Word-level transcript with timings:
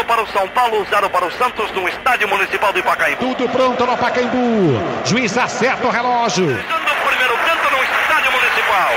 zero 0.00 0.04
para 0.04 0.22
o 0.22 0.26
São 0.28 0.48
Paulo, 0.48 0.86
zero 0.88 1.10
para 1.10 1.26
o 1.26 1.32
Santos 1.32 1.70
no 1.72 1.86
estádio 1.88 2.28
municipal 2.28 2.72
do 2.72 2.82
Pacaembu. 2.82 3.18
Tudo 3.18 3.48
pronto 3.48 3.84
no 3.84 3.96
Pacaembu. 3.96 4.80
Juiz 5.04 5.36
acerta 5.36 5.86
o 5.86 5.90
relógio. 5.90 6.46
Dando 6.46 6.92
o 6.92 6.96
primeiro 7.06 7.36
canto 7.38 7.70
no 7.70 7.82
estádio 7.84 8.32
municipal. 8.32 8.90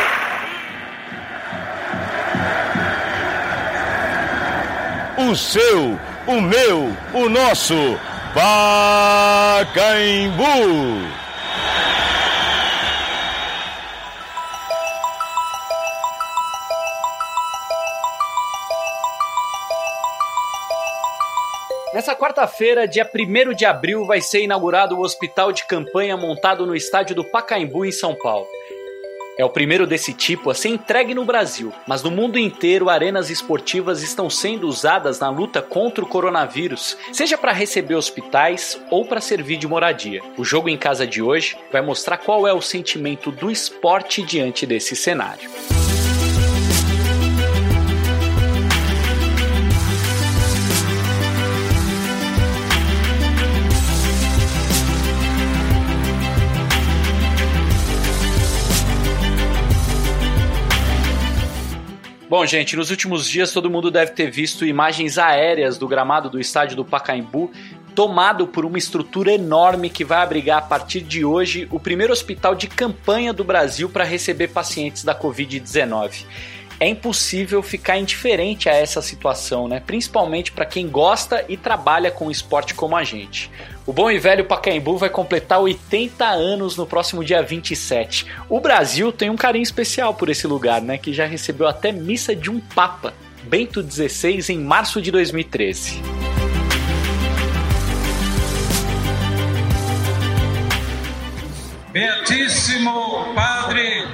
O 5.18 5.36
seu, 5.36 6.00
o 6.28 6.42
meu, 6.42 6.96
o 7.14 7.30
nosso 7.30 8.00
Pacaembu. 8.34 9.64
Nessa 22.04 22.18
quarta-feira, 22.18 22.86
dia 22.86 23.10
1 23.10 23.54
de 23.54 23.64
abril, 23.64 24.06
vai 24.06 24.20
ser 24.20 24.44
inaugurado 24.44 24.98
o 24.98 25.00
hospital 25.00 25.54
de 25.54 25.66
campanha 25.66 26.18
montado 26.18 26.66
no 26.66 26.76
estádio 26.76 27.16
do 27.16 27.24
Pacaembu, 27.24 27.86
em 27.86 27.94
São 27.94 28.14
Paulo. 28.14 28.46
É 29.40 29.46
o 29.46 29.50
primeiro 29.50 29.88
desse 29.88 30.14
tipo 30.14 30.50
a 30.50 30.54
ser 30.54 30.68
entregue 30.68 31.14
no 31.14 31.24
Brasil, 31.24 31.72
mas 31.88 32.04
no 32.04 32.12
mundo 32.12 32.38
inteiro 32.38 32.90
arenas 32.90 33.30
esportivas 33.30 34.04
estão 34.04 34.30
sendo 34.30 34.68
usadas 34.68 35.22
na 35.22 35.30
luta 35.30 35.62
contra 35.62 36.04
o 36.04 36.08
coronavírus, 36.08 36.98
seja 37.14 37.38
para 37.38 37.54
receber 37.54 37.96
hospitais 37.96 38.78
ou 38.92 39.06
para 39.06 39.22
servir 39.22 39.56
de 39.56 39.66
moradia. 39.66 40.22
O 40.38 40.44
jogo 40.44 40.68
em 40.68 40.78
casa 40.78 41.08
de 41.08 41.22
hoje 41.22 41.58
vai 41.72 41.82
mostrar 41.82 42.18
qual 42.18 42.46
é 42.46 42.52
o 42.52 42.62
sentimento 42.62 43.32
do 43.32 43.50
esporte 43.50 44.22
diante 44.22 44.66
desse 44.66 44.94
cenário. 44.94 45.50
Bom, 62.34 62.48
gente, 62.48 62.76
nos 62.76 62.90
últimos 62.90 63.30
dias 63.30 63.52
todo 63.52 63.70
mundo 63.70 63.92
deve 63.92 64.14
ter 64.14 64.32
visto 64.32 64.66
imagens 64.66 65.20
aéreas 65.20 65.78
do 65.78 65.88
gramado 65.88 66.32
do 66.32 66.40
estádio 66.40 66.76
do 66.76 66.84
Pacaembu, 66.84 67.52
tomado 67.94 68.48
por 68.48 68.66
uma 68.66 68.80
estrutura 68.80 69.34
enorme 69.34 69.88
que 69.88 70.04
vai 70.04 70.18
abrigar 70.18 70.58
a 70.58 70.62
partir 70.64 71.02
de 71.02 71.24
hoje 71.24 71.68
o 71.70 71.80
primeiro 71.80 72.12
hospital 72.12 72.56
de 72.56 72.66
campanha 72.66 73.32
do 73.32 73.44
Brasil 73.44 73.88
para 73.88 74.04
receber 74.04 74.48
pacientes 74.48 75.04
da 75.04 75.14
Covid-19 75.14 76.26
é 76.80 76.88
impossível 76.88 77.62
ficar 77.62 77.98
indiferente 77.98 78.70
a 78.70 78.74
essa 78.74 79.02
situação, 79.02 79.68
né? 79.68 79.82
Principalmente 79.86 80.52
para 80.52 80.66
quem 80.66 80.88
gosta 80.88 81.46
e 81.48 81.56
trabalha 81.56 82.12
com 82.12 82.32
esporte 82.32 82.74
como 82.74 82.96
a 82.96 83.04
gente. 83.04 83.50
O 83.86 83.92
bom 83.92 84.10
e 84.10 84.18
velho 84.18 84.46
Pacaembu 84.46 84.98
vai 84.98 85.10
completar 85.10 85.60
80 85.60 86.26
anos 86.26 86.78
no 86.78 86.86
próximo 86.86 87.24
dia 87.24 87.42
27. 87.42 88.26
O 88.50 88.60
Brasil 88.60 89.12
tem 89.12 89.30
um 89.30 89.36
carinho 89.36 89.64
especial 89.64 90.14
por 90.14 90.30
esse 90.30 90.48
lugar, 90.48 90.82
né? 90.82 90.98
Que 90.98 91.14
já 91.14 91.26
recebeu 91.26 91.68
até 91.68 91.92
missa 91.92 92.36
de 92.36 92.50
um 92.50 92.60
Papa, 92.60 93.14
Bento 93.44 93.82
XVI, 93.84 94.54
em 94.54 94.60
março 94.60 95.02
de 95.02 95.12
2013. 95.12 96.02
Beatíssimo 101.92 103.34
Padre 103.36 104.08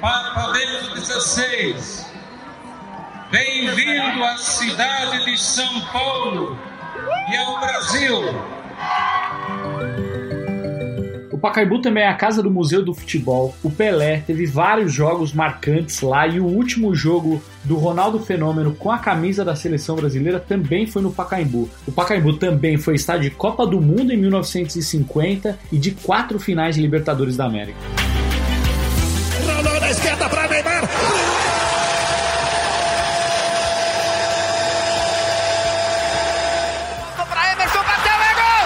Bento 0.00 0.98
XVI, 0.98 1.76
bem-vindo 3.30 4.24
à 4.24 4.38
cidade 4.38 5.26
de 5.26 5.38
São 5.38 5.78
Paulo 5.92 6.56
e 7.30 7.36
ao 7.36 7.60
Brasil. 7.60 8.16
O 11.30 11.36
Pacaembu 11.36 11.82
também 11.82 12.04
é 12.04 12.08
a 12.08 12.14
casa 12.14 12.42
do 12.42 12.50
Museu 12.50 12.82
do 12.82 12.94
Futebol. 12.94 13.54
O 13.62 13.70
Pelé 13.70 14.22
teve 14.26 14.46
vários 14.46 14.90
jogos 14.90 15.34
marcantes 15.34 16.00
lá 16.00 16.26
e 16.26 16.40
o 16.40 16.46
último 16.46 16.94
jogo 16.94 17.42
do 17.62 17.76
Ronaldo 17.76 18.20
Fenômeno 18.20 18.74
com 18.74 18.90
a 18.90 18.98
camisa 18.98 19.44
da 19.44 19.54
seleção 19.54 19.96
brasileira 19.96 20.40
também 20.40 20.86
foi 20.86 21.02
no 21.02 21.12
Pacaembu. 21.12 21.68
O 21.86 21.92
Pacaembu 21.92 22.38
também 22.38 22.78
foi 22.78 22.94
estádio 22.94 23.28
de 23.28 23.36
Copa 23.36 23.66
do 23.66 23.78
Mundo 23.78 24.14
em 24.14 24.16
1950 24.16 25.58
e 25.70 25.76
de 25.76 25.90
quatro 25.90 26.38
finais 26.38 26.76
de 26.76 26.80
Libertadores 26.80 27.36
da 27.36 27.44
América. 27.44 28.09
Esquerda 30.00 30.28
para 30.30 30.48
Neymar. 30.48 30.80
Para 37.28 37.52
Emerson, 37.52 37.82
bateu, 37.82 38.12
é 38.12 38.34
gol! 38.34 38.64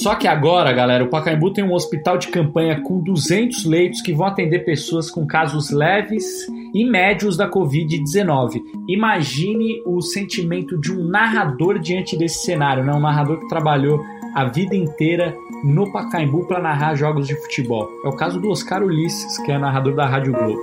Só 0.00 0.14
que 0.14 0.28
agora, 0.28 0.72
galera, 0.72 1.02
o 1.02 1.10
Pacaembu 1.10 1.52
tem 1.52 1.64
um 1.64 1.74
hospital 1.74 2.18
de 2.18 2.28
campanha 2.28 2.80
com 2.82 3.00
200 3.02 3.64
leitos 3.64 4.00
que 4.00 4.14
vão 4.14 4.28
atender 4.28 4.60
pessoas 4.60 5.10
com 5.10 5.26
casos 5.26 5.70
leves 5.72 6.46
e 6.78 6.84
médios 6.84 7.36
da 7.36 7.50
Covid-19. 7.50 8.62
Imagine 8.86 9.82
o 9.84 10.00
sentimento 10.00 10.78
de 10.78 10.92
um 10.92 11.08
narrador 11.08 11.80
diante 11.80 12.16
desse 12.16 12.44
cenário, 12.44 12.84
né? 12.84 12.92
Um 12.94 13.00
narrador 13.00 13.40
que 13.40 13.48
trabalhou 13.48 14.00
a 14.32 14.44
vida 14.44 14.76
inteira 14.76 15.34
no 15.64 15.90
Pacaembu 15.90 16.46
para 16.46 16.60
narrar 16.60 16.94
jogos 16.94 17.26
de 17.26 17.34
futebol. 17.34 17.90
É 18.04 18.08
o 18.08 18.12
caso 18.12 18.40
do 18.40 18.48
Oscar 18.48 18.84
Ulisses, 18.84 19.38
que 19.38 19.50
é 19.50 19.58
narrador 19.58 19.96
da 19.96 20.06
Rádio 20.06 20.32
Globo. 20.32 20.62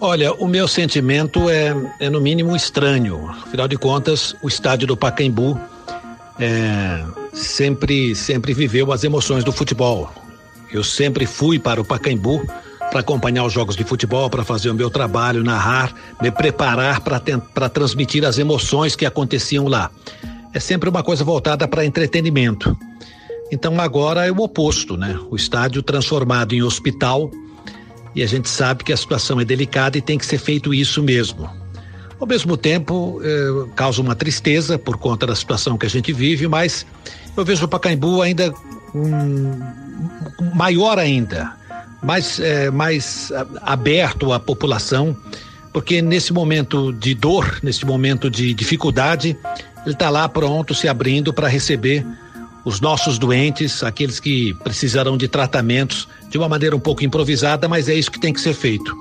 Olha, 0.00 0.32
o 0.32 0.48
meu 0.48 0.66
sentimento 0.66 1.50
é, 1.50 1.76
é 2.00 2.08
no 2.08 2.18
mínimo 2.18 2.56
estranho. 2.56 3.28
Afinal 3.28 3.68
de 3.68 3.76
contas, 3.76 4.34
o 4.42 4.48
estádio 4.48 4.88
do 4.88 4.96
Pacaembu 4.96 5.60
é, 6.38 7.04
sempre, 7.34 8.14
sempre 8.14 8.54
viveu 8.54 8.90
as 8.90 9.04
emoções 9.04 9.44
do 9.44 9.52
futebol. 9.52 10.10
Eu 10.72 10.82
sempre 10.82 11.26
fui 11.26 11.58
para 11.58 11.78
o 11.78 11.84
Pacaembu 11.84 12.40
para 12.90 13.00
acompanhar 13.00 13.44
os 13.44 13.52
jogos 13.52 13.76
de 13.76 13.84
futebol, 13.84 14.28
para 14.28 14.44
fazer 14.44 14.70
o 14.70 14.74
meu 14.74 14.90
trabalho, 14.90 15.44
narrar, 15.44 15.94
me 16.20 16.30
preparar 16.30 17.00
para 17.00 17.68
transmitir 17.68 18.24
as 18.24 18.38
emoções 18.38 18.96
que 18.96 19.06
aconteciam 19.06 19.68
lá. 19.68 19.90
É 20.52 20.60
sempre 20.60 20.88
uma 20.88 21.02
coisa 21.02 21.24
voltada 21.24 21.66
para 21.68 21.84
entretenimento. 21.84 22.76
Então 23.52 23.80
agora 23.80 24.26
é 24.26 24.30
o 24.30 24.40
oposto, 24.40 24.96
né? 24.96 25.18
O 25.30 25.36
estádio 25.36 25.82
transformado 25.82 26.54
em 26.54 26.62
hospital 26.62 27.30
e 28.14 28.22
a 28.22 28.26
gente 28.26 28.48
sabe 28.48 28.84
que 28.84 28.92
a 28.92 28.96
situação 28.96 29.40
é 29.40 29.44
delicada 29.44 29.96
e 29.96 30.00
tem 30.00 30.18
que 30.18 30.26
ser 30.26 30.38
feito 30.38 30.74
isso 30.74 31.02
mesmo. 31.02 31.48
Ao 32.18 32.26
mesmo 32.26 32.56
tempo, 32.56 33.20
eh, 33.22 33.70
causa 33.74 34.02
uma 34.02 34.14
tristeza 34.14 34.78
por 34.78 34.98
conta 34.98 35.26
da 35.26 35.34
situação 35.34 35.78
que 35.78 35.86
a 35.86 35.88
gente 35.88 36.12
vive, 36.12 36.46
mas 36.46 36.84
eu 37.36 37.44
vejo 37.44 37.64
o 37.64 37.68
Pacaembu 37.68 38.20
ainda 38.20 38.52
um, 38.94 39.58
maior 40.54 40.98
ainda, 40.98 41.52
mais, 42.02 42.38
eh, 42.40 42.70
mais 42.70 43.32
aberto 43.62 44.32
à 44.32 44.40
população, 44.40 45.16
porque 45.72 46.02
nesse 46.02 46.32
momento 46.32 46.92
de 46.92 47.14
dor, 47.14 47.58
nesse 47.62 47.84
momento 47.84 48.30
de 48.30 48.52
dificuldade, 48.54 49.36
ele 49.84 49.94
está 49.94 50.10
lá 50.10 50.28
pronto, 50.28 50.74
se 50.74 50.88
abrindo 50.88 51.32
para 51.32 51.48
receber 51.48 52.04
os 52.64 52.80
nossos 52.80 53.18
doentes, 53.18 53.82
aqueles 53.82 54.20
que 54.20 54.52
precisarão 54.62 55.16
de 55.16 55.28
tratamentos 55.28 56.06
de 56.28 56.36
uma 56.36 56.48
maneira 56.48 56.76
um 56.76 56.80
pouco 56.80 57.04
improvisada, 57.04 57.68
mas 57.68 57.88
é 57.88 57.94
isso 57.94 58.10
que 58.10 58.20
tem 58.20 58.32
que 58.32 58.40
ser 58.40 58.54
feito. 58.54 58.94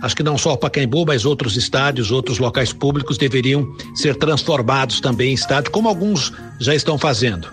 Acho 0.00 0.16
que 0.16 0.22
não 0.22 0.36
só 0.36 0.54
o 0.54 0.56
Pacaembu, 0.56 1.04
mas 1.06 1.24
outros 1.24 1.56
estádios, 1.56 2.10
outros 2.10 2.38
locais 2.38 2.72
públicos 2.72 3.16
deveriam 3.16 3.72
ser 3.94 4.16
transformados 4.16 5.00
também 5.00 5.30
em 5.30 5.34
estádio, 5.34 5.70
como 5.70 5.88
alguns 5.88 6.32
já 6.58 6.74
estão 6.74 6.98
fazendo. 6.98 7.48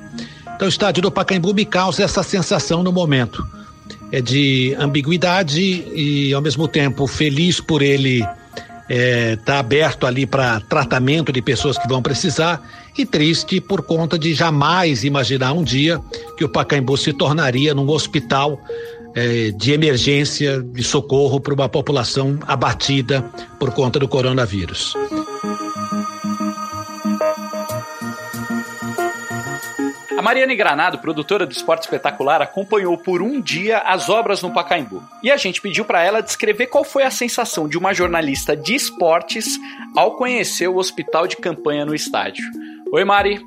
Então, 0.56 0.68
o 0.68 0.69
estádio 0.69 1.04
do 1.04 1.12
Pacaembu 1.12 1.54
me 1.54 1.63
causa 1.63 2.04
essa 2.04 2.24
sensação 2.24 2.81
no 2.81 2.92
momento. 2.92 3.45
É 4.11 4.21
de 4.21 4.75
ambiguidade 4.79 5.61
e, 5.61 6.33
ao 6.33 6.41
mesmo 6.41 6.67
tempo, 6.67 7.06
feliz 7.06 7.61
por 7.61 7.81
ele 7.81 8.17
está 8.19 8.35
é, 8.89 9.35
tá 9.35 9.59
aberto 9.59 10.07
ali 10.07 10.25
para 10.25 10.59
tratamento 10.61 11.31
de 11.31 11.41
pessoas 11.44 11.77
que 11.77 11.88
vão 11.88 12.01
precisar 12.01 12.59
e 12.97 13.06
triste 13.06 13.61
por 13.61 13.83
conta 13.83 14.17
de 14.17 14.33
jamais 14.33 15.03
imaginar 15.03 15.53
um 15.53 15.63
dia 15.63 16.01
que 16.35 16.44
o 16.44 16.50
Pacaembu 16.50 16.97
se 16.97 17.13
tornaria 17.13 17.75
num 17.75 17.88
hospital 17.88 18.59
é, 19.15 19.51
de 19.51 19.71
emergência, 19.73 20.61
de 20.61 20.83
socorro 20.83 21.39
para 21.39 21.53
uma 21.53 21.69
população 21.69 22.39
abatida 22.47 23.21
por 23.59 23.71
conta 23.71 24.00
do 24.00 24.07
coronavírus. 24.07 24.94
A 30.19 30.21
Mariane 30.21 30.54
Granado, 30.54 31.00
produtora 31.00 31.45
do 31.45 31.54
Esporte 31.54 31.83
Espetacular, 31.83 32.42
acompanhou 32.42 32.98
por 32.98 33.21
um 33.21 33.39
dia 33.39 33.77
as 33.77 34.10
obras 34.10 34.42
no 34.42 34.51
Pacaembu. 34.51 35.01
E 35.24 35.31
a 35.31 35.38
gente 35.38 35.62
pediu 35.62 35.86
para 35.86 36.04
ela 36.04 36.19
descrever 36.19 36.68
qual 36.68 36.83
foi 36.83 37.04
a 37.04 37.10
sensação 37.10 37.69
de 37.69 37.77
uma 37.77 37.94
jornalista 37.94 38.54
de 38.54 38.75
esportes 38.75 39.57
ao 39.95 40.18
conhecer 40.18 40.68
o 40.68 40.75
hospital 40.75 41.25
de 41.25 41.38
campanha 41.38 41.86
no 41.86 41.95
estádio. 41.95 42.44
Oi, 42.92 43.06
Mari. 43.06 43.39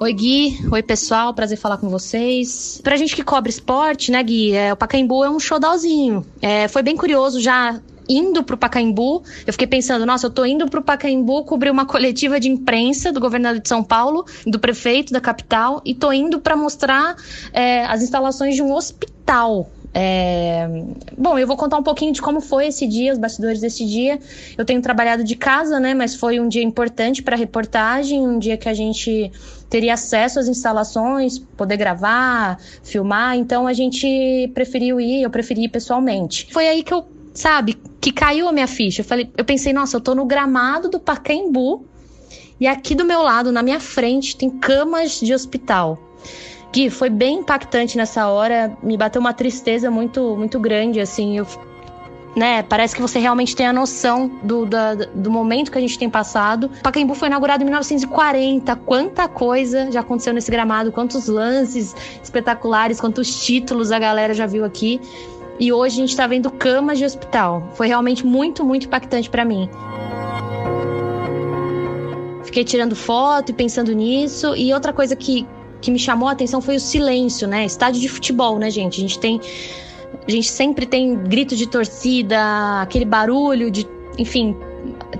Oi, 0.00 0.12
Gui. 0.12 0.58
Oi, 0.72 0.82
pessoal. 0.82 1.32
Prazer 1.32 1.56
falar 1.56 1.78
com 1.78 1.88
vocês. 1.88 2.80
Pra 2.82 2.96
gente 2.96 3.14
que 3.14 3.22
cobre 3.22 3.50
esporte, 3.50 4.10
né, 4.10 4.20
Gui? 4.20 4.52
É, 4.52 4.72
o 4.72 4.76
Pacaembu 4.76 5.24
é 5.24 5.30
um 5.30 5.38
showdalzinho. 5.38 6.26
É, 6.42 6.66
foi 6.66 6.82
bem 6.82 6.96
curioso 6.96 7.40
já 7.40 7.80
indo 8.10 8.42
pro 8.42 8.56
Pacaembu. 8.56 9.22
Eu 9.46 9.52
fiquei 9.52 9.68
pensando, 9.68 10.04
nossa, 10.04 10.26
eu 10.26 10.30
tô 10.30 10.44
indo 10.44 10.68
pro 10.68 10.82
Pacaembu 10.82 11.44
cobrir 11.44 11.70
uma 11.70 11.86
coletiva 11.86 12.40
de 12.40 12.48
imprensa 12.48 13.12
do 13.12 13.20
governador 13.20 13.60
de 13.60 13.68
São 13.68 13.84
Paulo, 13.84 14.26
do 14.44 14.58
prefeito 14.58 15.12
da 15.12 15.20
capital, 15.20 15.80
e 15.84 15.94
tô 15.94 16.12
indo 16.12 16.40
para 16.40 16.56
mostrar 16.56 17.16
é, 17.52 17.84
as 17.84 18.02
instalações 18.02 18.56
de 18.56 18.62
um 18.62 18.74
hospital. 18.74 19.70
É... 19.92 20.68
Bom, 21.18 21.36
eu 21.38 21.46
vou 21.46 21.56
contar 21.56 21.76
um 21.76 21.82
pouquinho 21.82 22.12
de 22.12 22.22
como 22.22 22.40
foi 22.40 22.68
esse 22.68 22.86
dia, 22.86 23.12
os 23.12 23.18
bastidores 23.18 23.60
desse 23.60 23.84
dia. 23.84 24.18
Eu 24.56 24.64
tenho 24.64 24.80
trabalhado 24.80 25.24
de 25.24 25.34
casa, 25.34 25.80
né? 25.80 25.94
Mas 25.94 26.14
foi 26.14 26.38
um 26.38 26.48
dia 26.48 26.62
importante 26.62 27.22
para 27.22 27.34
a 27.34 27.38
reportagem, 27.38 28.26
um 28.26 28.38
dia 28.38 28.56
que 28.56 28.68
a 28.68 28.74
gente 28.74 29.32
teria 29.68 29.94
acesso 29.94 30.38
às 30.38 30.48
instalações, 30.48 31.38
poder 31.38 31.76
gravar, 31.76 32.58
filmar. 32.82 33.36
Então 33.36 33.66
a 33.66 33.72
gente 33.72 34.50
preferiu 34.54 35.00
ir, 35.00 35.22
eu 35.22 35.30
preferi 35.30 35.64
ir 35.64 35.68
pessoalmente. 35.68 36.48
Foi 36.52 36.68
aí 36.68 36.82
que 36.82 36.94
eu, 36.94 37.04
sabe, 37.32 37.76
que 38.00 38.12
caiu 38.12 38.48
a 38.48 38.52
minha 38.52 38.66
ficha. 38.66 39.02
Eu 39.02 39.04
falei, 39.04 39.30
eu 39.36 39.44
pensei, 39.44 39.72
nossa, 39.72 39.96
eu 39.96 40.00
tô 40.00 40.14
no 40.14 40.24
gramado 40.24 40.88
do 40.88 40.98
Pacaembu 40.98 41.84
e 42.58 42.66
aqui 42.66 42.94
do 42.94 43.04
meu 43.04 43.22
lado, 43.22 43.50
na 43.50 43.62
minha 43.62 43.80
frente, 43.80 44.36
tem 44.36 44.50
camas 44.50 45.20
de 45.20 45.32
hospital. 45.32 45.98
Gui, 46.72 46.88
foi 46.90 47.10
bem 47.10 47.38
impactante 47.38 47.96
nessa 47.96 48.28
hora, 48.28 48.76
me 48.82 48.96
bateu 48.96 49.20
uma 49.20 49.32
tristeza 49.32 49.90
muito 49.90 50.36
muito 50.36 50.60
grande, 50.60 51.00
assim, 51.00 51.38
eu 51.38 51.46
né? 52.34 52.62
Parece 52.62 52.94
que 52.94 53.02
você 53.02 53.18
realmente 53.18 53.56
tem 53.56 53.66
a 53.66 53.72
noção 53.72 54.28
do, 54.42 54.64
da, 54.64 54.94
do 54.94 55.30
momento 55.30 55.70
que 55.70 55.78
a 55.78 55.80
gente 55.80 55.98
tem 55.98 56.08
passado. 56.08 56.70
Pacaembu 56.82 57.14
foi 57.14 57.28
inaugurado 57.28 57.62
em 57.62 57.66
1940. 57.66 58.76
Quanta 58.76 59.26
coisa 59.26 59.90
já 59.90 60.00
aconteceu 60.00 60.32
nesse 60.32 60.50
gramado, 60.50 60.92
quantos 60.92 61.26
lances 61.26 61.94
espetaculares, 62.22 63.00
quantos 63.00 63.44
títulos 63.44 63.90
a 63.90 63.98
galera 63.98 64.32
já 64.32 64.46
viu 64.46 64.64
aqui. 64.64 65.00
E 65.60 65.70
hoje 65.70 65.96
a 65.96 66.00
gente 66.00 66.08
está 66.08 66.26
vendo 66.26 66.50
camas 66.50 66.98
de 66.98 67.04
hospital. 67.04 67.70
Foi 67.74 67.86
realmente 67.86 68.24
muito, 68.24 68.64
muito 68.64 68.86
impactante 68.86 69.28
para 69.28 69.44
mim. 69.44 69.68
Fiquei 72.44 72.64
tirando 72.64 72.96
foto 72.96 73.50
e 73.50 73.52
pensando 73.52 73.92
nisso. 73.92 74.56
E 74.56 74.72
outra 74.72 74.90
coisa 74.90 75.14
que, 75.14 75.46
que 75.82 75.90
me 75.90 75.98
chamou 75.98 76.30
a 76.30 76.32
atenção 76.32 76.62
foi 76.62 76.76
o 76.76 76.80
silêncio, 76.80 77.46
né? 77.46 77.66
Estádio 77.66 78.00
de 78.00 78.08
futebol, 78.08 78.58
né, 78.58 78.70
gente? 78.70 78.98
A 78.98 79.00
gente 79.02 79.18
tem 79.18 79.38
a 80.26 80.30
gente 80.30 80.48
sempre 80.48 80.86
tem 80.86 81.14
grito 81.14 81.54
de 81.54 81.66
torcida, 81.66 82.82
aquele 82.82 83.04
barulho 83.04 83.70
de, 83.70 83.86
enfim, 84.18 84.56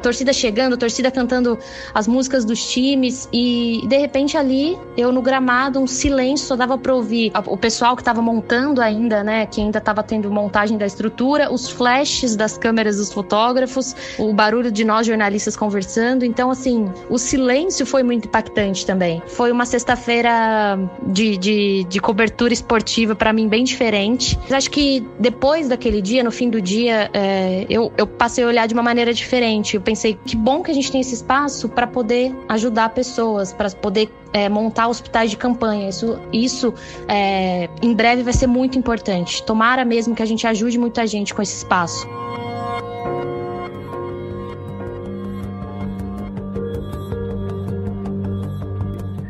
torcida 0.01 0.33
chegando, 0.33 0.77
torcida 0.77 1.11
cantando 1.11 1.59
as 1.95 2.07
músicas 2.07 2.45
dos 2.45 2.65
times 2.71 3.29
e 3.33 3.83
de 3.87 3.97
repente 3.97 4.37
ali 4.37 4.79
eu 4.97 5.13
no 5.13 5.23
gramado 5.23 5.79
um 5.79 5.87
silêncio 5.87 6.47
só 6.47 6.57
dava 6.57 6.77
para 6.77 6.95
ouvir 6.95 7.33
o 7.47 7.57
pessoal 7.57 7.95
que 7.95 8.03
estava 8.03 8.21
montando 8.23 8.81
ainda, 8.81 9.23
né, 9.23 9.47
que 9.47 9.61
ainda 9.61 9.79
estava 9.79 10.03
tendo 10.03 10.31
montagem 10.31 10.77
da 10.79 10.87
estrutura, 10.87 11.53
os 11.53 11.69
flashes 11.69 12.37
das 12.37 12.57
câmeras 12.57 12.97
dos 12.97 13.13
fotógrafos, 13.13 13.95
o 14.19 14.33
barulho 14.33 14.71
de 14.71 14.85
nós 14.85 15.07
jornalistas 15.07 15.57
conversando. 15.57 16.25
Então 16.25 16.51
assim, 16.51 16.91
o 17.09 17.19
silêncio 17.19 17.85
foi 17.87 18.03
muito 18.03 18.27
impactante 18.27 18.85
também. 18.87 19.23
Foi 19.27 19.53
uma 19.53 19.65
sexta-feira 19.65 20.79
de, 21.07 21.37
de, 21.37 21.85
de, 21.85 22.01
cobertura 22.01 22.53
esportiva 22.53 23.15
para 23.15 23.33
mim 23.33 23.49
bem 23.49 23.65
diferente. 23.65 24.39
Mas 24.43 24.53
acho 24.53 24.71
que 24.71 25.07
depois 25.19 25.69
daquele 25.69 26.01
dia, 26.01 26.25
no 26.25 26.31
fim 26.31 26.49
do 26.49 26.61
dia, 26.61 27.11
é, 27.13 27.67
eu, 27.69 27.93
eu 27.97 28.07
passei 28.07 28.45
a 28.45 28.47
olhar 28.47 28.67
de 28.67 28.75
uma 28.75 28.83
maneira 28.83 29.13
diferente 29.13 29.61
eu 29.75 29.81
pensei 29.91 30.17
que 30.25 30.37
bom 30.37 30.63
que 30.63 30.71
a 30.71 30.75
gente 30.75 30.93
tem 30.93 31.01
esse 31.01 31.17
espaço 31.17 31.69
para 31.69 31.85
poder 31.85 32.33
ajudar 32.49 32.91
pessoas, 32.91 33.53
para 33.53 33.69
poder 33.71 34.09
é, 34.33 34.49
montar 34.49 34.87
hospitais 34.87 35.33
de 35.33 35.37
campanha. 35.37 35.89
Isso, 35.89 36.17
isso 36.33 36.73
é, 37.09 37.69
em 37.83 37.93
breve 37.93 38.23
vai 38.23 38.33
ser 38.33 38.47
muito 38.47 38.79
importante. 38.79 39.43
Tomara 39.43 39.85
mesmo 39.85 40.15
que 40.15 40.23
a 40.23 40.27
gente 40.27 40.47
ajude 40.47 40.79
muita 40.79 41.09
gente 41.09 41.35
com 41.35 41.43
esse 41.43 41.57
espaço. 41.57 42.09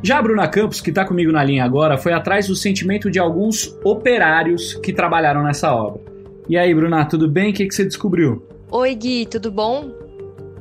Já 0.02 0.18
a 0.18 0.22
Bruna 0.22 0.46
Campos, 0.46 0.82
que 0.82 0.90
está 0.90 1.06
comigo 1.06 1.32
na 1.32 1.42
linha 1.42 1.64
agora, 1.64 1.96
foi 1.96 2.12
atrás 2.12 2.48
do 2.48 2.54
sentimento 2.54 3.10
de 3.10 3.18
alguns 3.18 3.78
operários 3.82 4.74
que 4.74 4.92
trabalharam 4.92 5.42
nessa 5.42 5.74
obra. 5.74 6.02
E 6.46 6.58
aí, 6.58 6.74
Bruna, 6.74 7.06
tudo 7.06 7.26
bem? 7.26 7.50
O 7.50 7.54
que, 7.54 7.66
que 7.66 7.74
você 7.74 7.86
descobriu? 7.86 8.46
Oi, 8.70 8.94
Gui, 8.94 9.24
tudo 9.24 9.50
bom? 9.50 9.99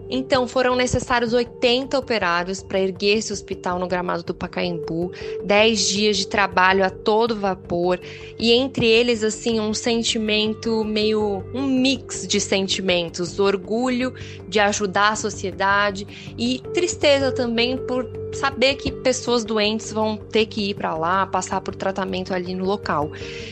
Então, 0.09 0.47
foram 0.47 0.75
necessários 0.75 1.33
80 1.33 1.97
operários 1.97 2.63
para 2.63 2.79
erguer 2.79 3.17
esse 3.17 3.31
hospital 3.31 3.77
no 3.77 3.87
gramado 3.87 4.23
do 4.23 4.33
Pacaembu, 4.33 5.11
10 5.45 5.87
dias 5.87 6.17
de 6.17 6.27
trabalho 6.27 6.83
a 6.83 6.89
todo 6.89 7.35
vapor, 7.35 7.99
e 8.37 8.51
entre 8.51 8.87
eles, 8.87 9.23
assim, 9.23 9.59
um 9.59 9.73
sentimento 9.73 10.83
meio. 10.83 11.43
um 11.53 11.67
mix 11.67 12.27
de 12.27 12.39
sentimentos: 12.39 13.39
orgulho 13.39 14.13
de 14.47 14.59
ajudar 14.59 15.09
a 15.09 15.15
sociedade 15.15 16.07
e 16.37 16.59
tristeza 16.73 17.31
também 17.31 17.77
por 17.77 18.18
saber 18.33 18.75
que 18.75 18.91
pessoas 18.91 19.43
doentes 19.43 19.91
vão 19.91 20.17
ter 20.17 20.45
que 20.45 20.69
ir 20.69 20.73
para 20.75 20.95
lá, 20.95 21.25
passar 21.25 21.61
por 21.61 21.75
tratamento 21.75 22.33
ali 22.33 22.53
no 22.53 22.65
local. 22.65 23.11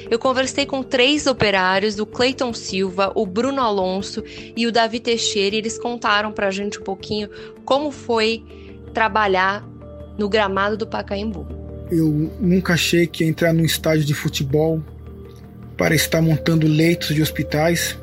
Eu 0.09 0.19
conversei 0.19 0.65
com 0.65 0.83
três 0.83 1.27
operários, 1.27 1.99
o 1.99 2.05
Cleiton 2.05 2.53
Silva, 2.53 3.11
o 3.15 3.25
Bruno 3.25 3.61
Alonso 3.61 4.23
e 4.55 4.67
o 4.67 4.71
Davi 4.71 4.99
Teixeira, 4.99 5.55
e 5.55 5.59
eles 5.59 5.77
contaram 5.77 6.31
para 6.31 6.47
a 6.47 6.51
gente 6.51 6.79
um 6.79 6.83
pouquinho 6.83 7.29
como 7.65 7.91
foi 7.91 8.43
trabalhar 8.93 9.67
no 10.17 10.29
gramado 10.29 10.77
do 10.77 10.87
Pacaembu. 10.87 11.47
Eu 11.91 12.31
nunca 12.39 12.73
achei 12.73 13.07
que 13.07 13.23
ia 13.23 13.29
entrar 13.29 13.53
num 13.53 13.63
estádio 13.63 14.03
de 14.03 14.13
futebol 14.13 14.81
para 15.77 15.95
estar 15.95 16.21
montando 16.21 16.67
leitos 16.67 17.15
de 17.15 17.21
hospitais. 17.21 17.97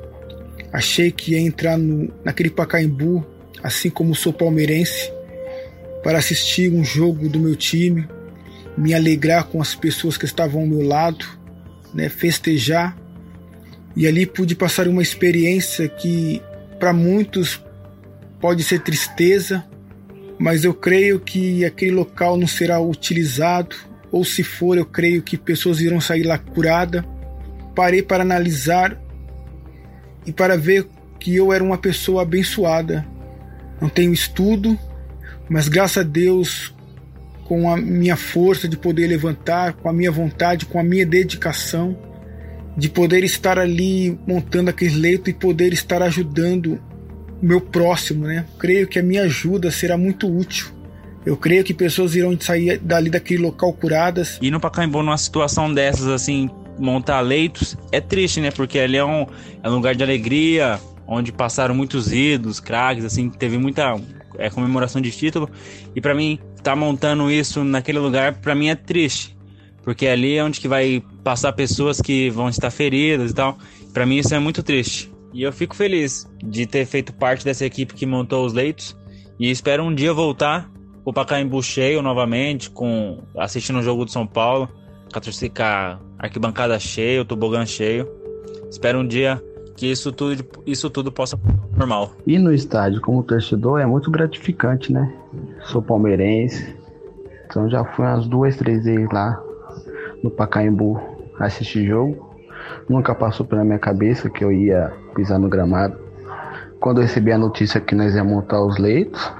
Achei 0.72 1.10
que 1.10 1.32
ia 1.32 1.40
entrar 1.40 1.76
no, 1.76 2.10
naquele 2.24 2.50
Pacaembu, 2.50 3.26
assim 3.62 3.90
como 3.90 4.14
sou 4.14 4.32
palmeirense, 4.32 5.12
para 6.04 6.18
assistir 6.18 6.70
um 6.70 6.84
jogo 6.84 7.30
do 7.30 7.40
meu 7.40 7.56
time, 7.56 8.06
me 8.76 8.92
alegrar 8.92 9.44
com 9.44 9.62
as 9.62 9.74
pessoas 9.74 10.18
que 10.18 10.26
estavam 10.26 10.60
ao 10.60 10.66
meu 10.66 10.82
lado, 10.82 11.24
né, 11.94 12.10
festejar. 12.10 12.94
E 13.96 14.06
ali 14.06 14.26
pude 14.26 14.54
passar 14.54 14.86
uma 14.86 15.00
experiência 15.00 15.88
que 15.88 16.42
para 16.78 16.92
muitos 16.92 17.64
pode 18.38 18.62
ser 18.62 18.80
tristeza, 18.80 19.64
mas 20.38 20.62
eu 20.62 20.74
creio 20.74 21.18
que 21.18 21.64
aquele 21.64 21.92
local 21.92 22.36
não 22.36 22.46
será 22.46 22.78
utilizado, 22.78 23.74
ou 24.12 24.24
se 24.26 24.42
for, 24.42 24.76
eu 24.76 24.84
creio 24.84 25.22
que 25.22 25.38
pessoas 25.38 25.80
irão 25.80 26.00
sair 26.02 26.24
lá 26.24 26.36
curada. 26.36 27.02
Parei 27.74 28.02
para 28.02 28.22
analisar 28.22 29.00
e 30.26 30.32
para 30.32 30.56
ver 30.58 30.86
que 31.18 31.34
eu 31.34 31.50
era 31.50 31.64
uma 31.64 31.78
pessoa 31.78 32.22
abençoada. 32.22 33.06
Não 33.80 33.88
tenho 33.88 34.12
estudo, 34.12 34.78
mas 35.48 35.68
graças 35.68 35.98
a 35.98 36.02
Deus, 36.02 36.74
com 37.44 37.70
a 37.70 37.76
minha 37.76 38.16
força 38.16 38.68
de 38.68 38.76
poder 38.76 39.06
levantar, 39.06 39.74
com 39.74 39.88
a 39.88 39.92
minha 39.92 40.10
vontade, 40.10 40.66
com 40.66 40.78
a 40.78 40.82
minha 40.82 41.04
dedicação, 41.04 41.96
de 42.76 42.88
poder 42.88 43.22
estar 43.22 43.58
ali 43.58 44.18
montando 44.26 44.70
aquele 44.70 44.96
leito 44.96 45.30
e 45.30 45.32
poder 45.32 45.72
estar 45.72 46.02
ajudando 46.02 46.80
meu 47.40 47.60
próximo, 47.60 48.26
né? 48.26 48.46
Creio 48.58 48.86
que 48.86 48.98
a 48.98 49.02
minha 49.02 49.22
ajuda 49.22 49.70
será 49.70 49.96
muito 49.96 50.26
útil. 50.26 50.68
Eu 51.24 51.36
creio 51.36 51.64
que 51.64 51.72
pessoas 51.72 52.14
irão 52.14 52.38
sair 52.38 52.78
dali 52.78 53.08
daquele 53.08 53.42
local 53.42 53.72
curadas. 53.72 54.38
E 54.42 54.50
no 54.50 54.60
Pacaembu, 54.60 55.02
numa 55.02 55.16
situação 55.16 55.72
dessas, 55.72 56.06
assim, 56.06 56.50
montar 56.78 57.20
leitos, 57.20 57.76
é 57.92 58.00
triste, 58.00 58.40
né? 58.40 58.50
Porque 58.50 58.78
ali 58.78 58.96
é 58.96 59.04
um, 59.04 59.26
é 59.62 59.68
um 59.68 59.74
lugar 59.74 59.94
de 59.94 60.02
alegria, 60.02 60.78
onde 61.06 61.32
passaram 61.32 61.74
muitos 61.74 62.12
ídolos, 62.12 62.60
craques, 62.60 63.04
assim, 63.04 63.28
teve 63.28 63.58
muita 63.58 63.94
é, 64.38 64.50
comemoração 64.50 65.00
de 65.00 65.10
título. 65.10 65.48
E 65.94 66.00
para 66.00 66.14
mim, 66.14 66.38
tá 66.62 66.74
montando 66.74 67.30
isso 67.30 67.62
naquele 67.62 67.98
lugar, 67.98 68.40
para 68.40 68.54
mim 68.54 68.68
é 68.68 68.74
triste. 68.74 69.36
Porque 69.82 70.06
ali 70.06 70.36
é 70.36 70.42
onde 70.42 70.60
que 70.60 70.68
vai 70.68 71.02
passar 71.22 71.52
pessoas 71.52 72.00
que 72.00 72.30
vão 72.30 72.48
estar 72.48 72.70
feridas 72.70 73.30
e 73.30 73.34
tal. 73.34 73.58
Para 73.92 74.06
mim 74.06 74.16
isso 74.16 74.34
é 74.34 74.38
muito 74.38 74.62
triste. 74.62 75.12
E 75.32 75.42
eu 75.42 75.52
fico 75.52 75.76
feliz 75.76 76.26
de 76.42 76.66
ter 76.66 76.86
feito 76.86 77.12
parte 77.12 77.44
dessa 77.44 77.66
equipe 77.66 77.92
que 77.92 78.06
montou 78.06 78.46
os 78.46 78.52
leitos. 78.52 78.96
E 79.38 79.50
espero 79.50 79.82
um 79.82 79.94
dia 79.94 80.12
voltar 80.12 80.70
o 81.04 81.12
Pacaembu 81.12 81.62
cheio 81.62 82.00
novamente, 82.00 82.70
com 82.70 83.22
assistindo 83.36 83.78
o 83.78 83.82
jogo 83.82 84.06
do 84.06 84.10
São 84.10 84.26
Paulo, 84.26 84.68
com 85.12 85.20
a 85.62 85.98
arquibancada 86.18 86.78
cheia, 86.78 87.20
o 87.20 87.24
tobogã 87.24 87.66
cheio. 87.66 88.08
Espero 88.70 89.00
um 89.00 89.06
dia 89.06 89.42
que 89.76 89.90
isso 89.90 90.12
tudo, 90.12 90.44
isso 90.66 90.88
tudo 90.88 91.10
possa 91.10 91.38
normal. 91.76 92.12
E 92.26 92.38
no 92.38 92.52
estádio, 92.52 93.00
como 93.00 93.22
torcedor, 93.22 93.80
é 93.80 93.86
muito 93.86 94.10
gratificante, 94.10 94.92
né? 94.92 95.12
Sou 95.64 95.82
palmeirense, 95.82 96.76
então 97.46 97.68
já 97.68 97.84
fui 97.84 98.04
umas 98.04 98.26
duas, 98.26 98.56
três 98.56 98.84
vezes 98.84 99.08
lá 99.12 99.42
no 100.22 100.30
Pacaembu 100.30 101.00
assistir 101.38 101.86
jogo. 101.86 102.34
Nunca 102.88 103.14
passou 103.14 103.44
pela 103.44 103.64
minha 103.64 103.78
cabeça 103.78 104.30
que 104.30 104.44
eu 104.44 104.52
ia 104.52 104.92
pisar 105.14 105.38
no 105.38 105.48
gramado. 105.48 105.98
Quando 106.80 106.98
eu 106.98 107.02
recebi 107.02 107.32
a 107.32 107.38
notícia 107.38 107.80
que 107.80 107.94
nós 107.94 108.14
ia 108.14 108.24
montar 108.24 108.62
os 108.62 108.78
leitos, 108.78 109.32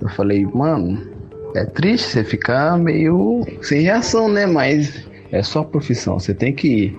eu 0.00 0.08
falei, 0.10 0.46
mano, 0.46 1.00
É 1.54 1.64
triste, 1.64 2.08
você 2.08 2.24
ficar 2.24 2.76
meio 2.76 3.46
sem 3.62 3.82
reação, 3.82 4.28
né? 4.28 4.44
Mas 4.44 5.06
é 5.30 5.40
só 5.40 5.62
profissão, 5.62 6.18
você 6.18 6.34
tem 6.34 6.52
que 6.52 6.68
ir. 6.68 6.98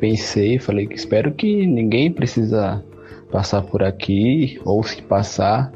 Pensei, 0.00 0.58
falei 0.58 0.86
que 0.86 0.94
espero 0.94 1.32
que 1.32 1.66
ninguém 1.66 2.12
precisa 2.12 2.84
passar 3.30 3.62
por 3.62 3.82
aqui, 3.82 4.60
ou 4.64 4.82
se 4.82 5.00
passar, 5.02 5.72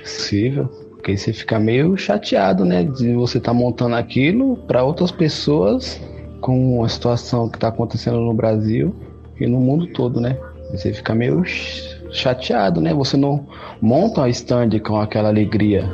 possível. 0.00 0.66
Porque 0.90 1.16
você 1.16 1.32
fica 1.32 1.58
meio 1.58 1.96
chateado, 1.96 2.64
né? 2.64 2.84
De 2.84 3.12
você 3.14 3.38
estar 3.38 3.52
tá 3.52 3.58
montando 3.58 3.96
aquilo 3.96 4.56
para 4.68 4.84
outras 4.84 5.10
pessoas 5.10 6.00
com 6.40 6.84
a 6.84 6.88
situação 6.88 7.48
que 7.48 7.56
está 7.56 7.68
acontecendo 7.68 8.20
no 8.20 8.34
Brasil 8.34 8.94
e 9.40 9.46
no 9.46 9.60
mundo 9.60 9.86
todo, 9.88 10.20
né? 10.20 10.38
Você 10.70 10.92
fica 10.92 11.14
meio 11.14 11.42
chateado, 12.10 12.80
né? 12.80 12.94
Você 12.94 13.16
não 13.16 13.46
monta 13.80 14.22
um 14.22 14.26
stand 14.28 14.78
com 14.80 14.96
aquela 14.96 15.28
alegria. 15.28 15.84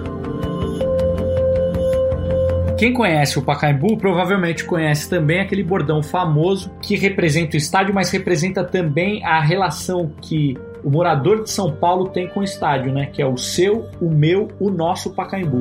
Quem 2.78 2.92
conhece 2.92 3.37
o 3.40 3.42
Pacaembu 3.42 3.97
provavelmente 3.97 4.64
conhece 4.64 5.11
também 5.11 5.40
aquele 5.40 5.64
bordão 5.64 6.00
famoso 6.00 6.70
que 6.80 6.94
representa 6.94 7.56
o 7.56 7.58
estádio, 7.58 7.92
mas 7.92 8.08
representa 8.08 8.62
também 8.62 9.25
a 9.25 9.40
relação 9.40 10.12
que 10.23 10.56
o 10.85 10.88
morador 10.88 11.42
de 11.42 11.50
São 11.50 11.73
Paulo 11.73 12.08
tem 12.11 12.28
com 12.28 12.38
o 12.38 12.44
estádio, 12.44 12.92
né? 12.92 13.06
Que 13.06 13.20
é 13.20 13.26
o 13.26 13.37
seu, 13.37 13.88
o 14.00 14.08
meu, 14.08 14.47
o 14.61 14.70
nosso 14.70 15.12
Pacaembu. 15.12 15.58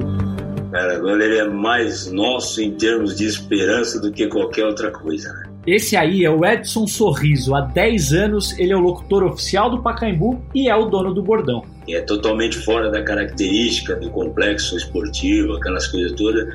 Cara, 0.72 0.96
agora 0.96 1.26
ele 1.26 1.40
é 1.40 1.48
mais 1.48 2.12
nosso 2.12 2.62
em 2.62 2.74
termos 2.74 3.16
de 3.16 3.26
esperança 3.26 4.00
do 4.00 4.12
que 4.12 4.28
qualquer 4.28 4.66
outra 4.66 4.92
coisa, 4.92 5.34
né? 5.34 5.44
Esse 5.66 5.98
aí 5.98 6.24
é 6.24 6.30
o 6.30 6.46
Edson 6.46 6.86
Sorriso. 6.86 7.56
Há 7.56 7.62
10 7.62 8.14
anos 8.14 8.60
ele 8.60 8.72
é 8.72 8.76
o 8.76 8.80
locutor 8.80 9.24
oficial 9.24 9.72
do 9.72 9.82
Pacaembu 9.82 10.40
e 10.54 10.70
é 10.70 10.76
o 10.76 10.86
dono 10.86 11.16
do 11.16 11.24
bordão. 11.24 11.64
É 11.90 12.02
totalmente 12.02 12.58
fora 12.58 12.92
da 12.92 13.02
característica 13.02 13.96
do 13.96 14.10
complexo 14.10 14.76
esportivo, 14.76 15.54
aquelas 15.54 15.88
coisas 15.88 16.12
todas, 16.14 16.48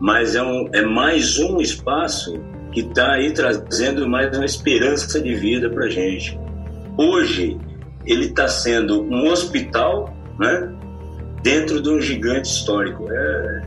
mas 0.00 0.34
é, 0.34 0.42
um, 0.42 0.68
é 0.72 0.82
mais 0.82 1.38
um 1.38 1.60
espaço 1.60 2.40
que 2.72 2.80
está 2.80 3.12
aí 3.12 3.32
trazendo 3.32 4.08
mais 4.08 4.36
uma 4.36 4.44
esperança 4.44 5.20
de 5.20 5.34
vida 5.34 5.70
para 5.70 5.88
gente. 5.88 6.38
Hoje, 6.96 7.56
ele 8.04 8.26
está 8.26 8.48
sendo 8.48 9.02
um 9.02 9.28
hospital, 9.28 10.14
né, 10.38 10.72
dentro 11.42 11.80
de 11.80 11.88
um 11.88 12.00
gigante 12.00 12.48
histórico. 12.48 13.06
É, 13.10 13.62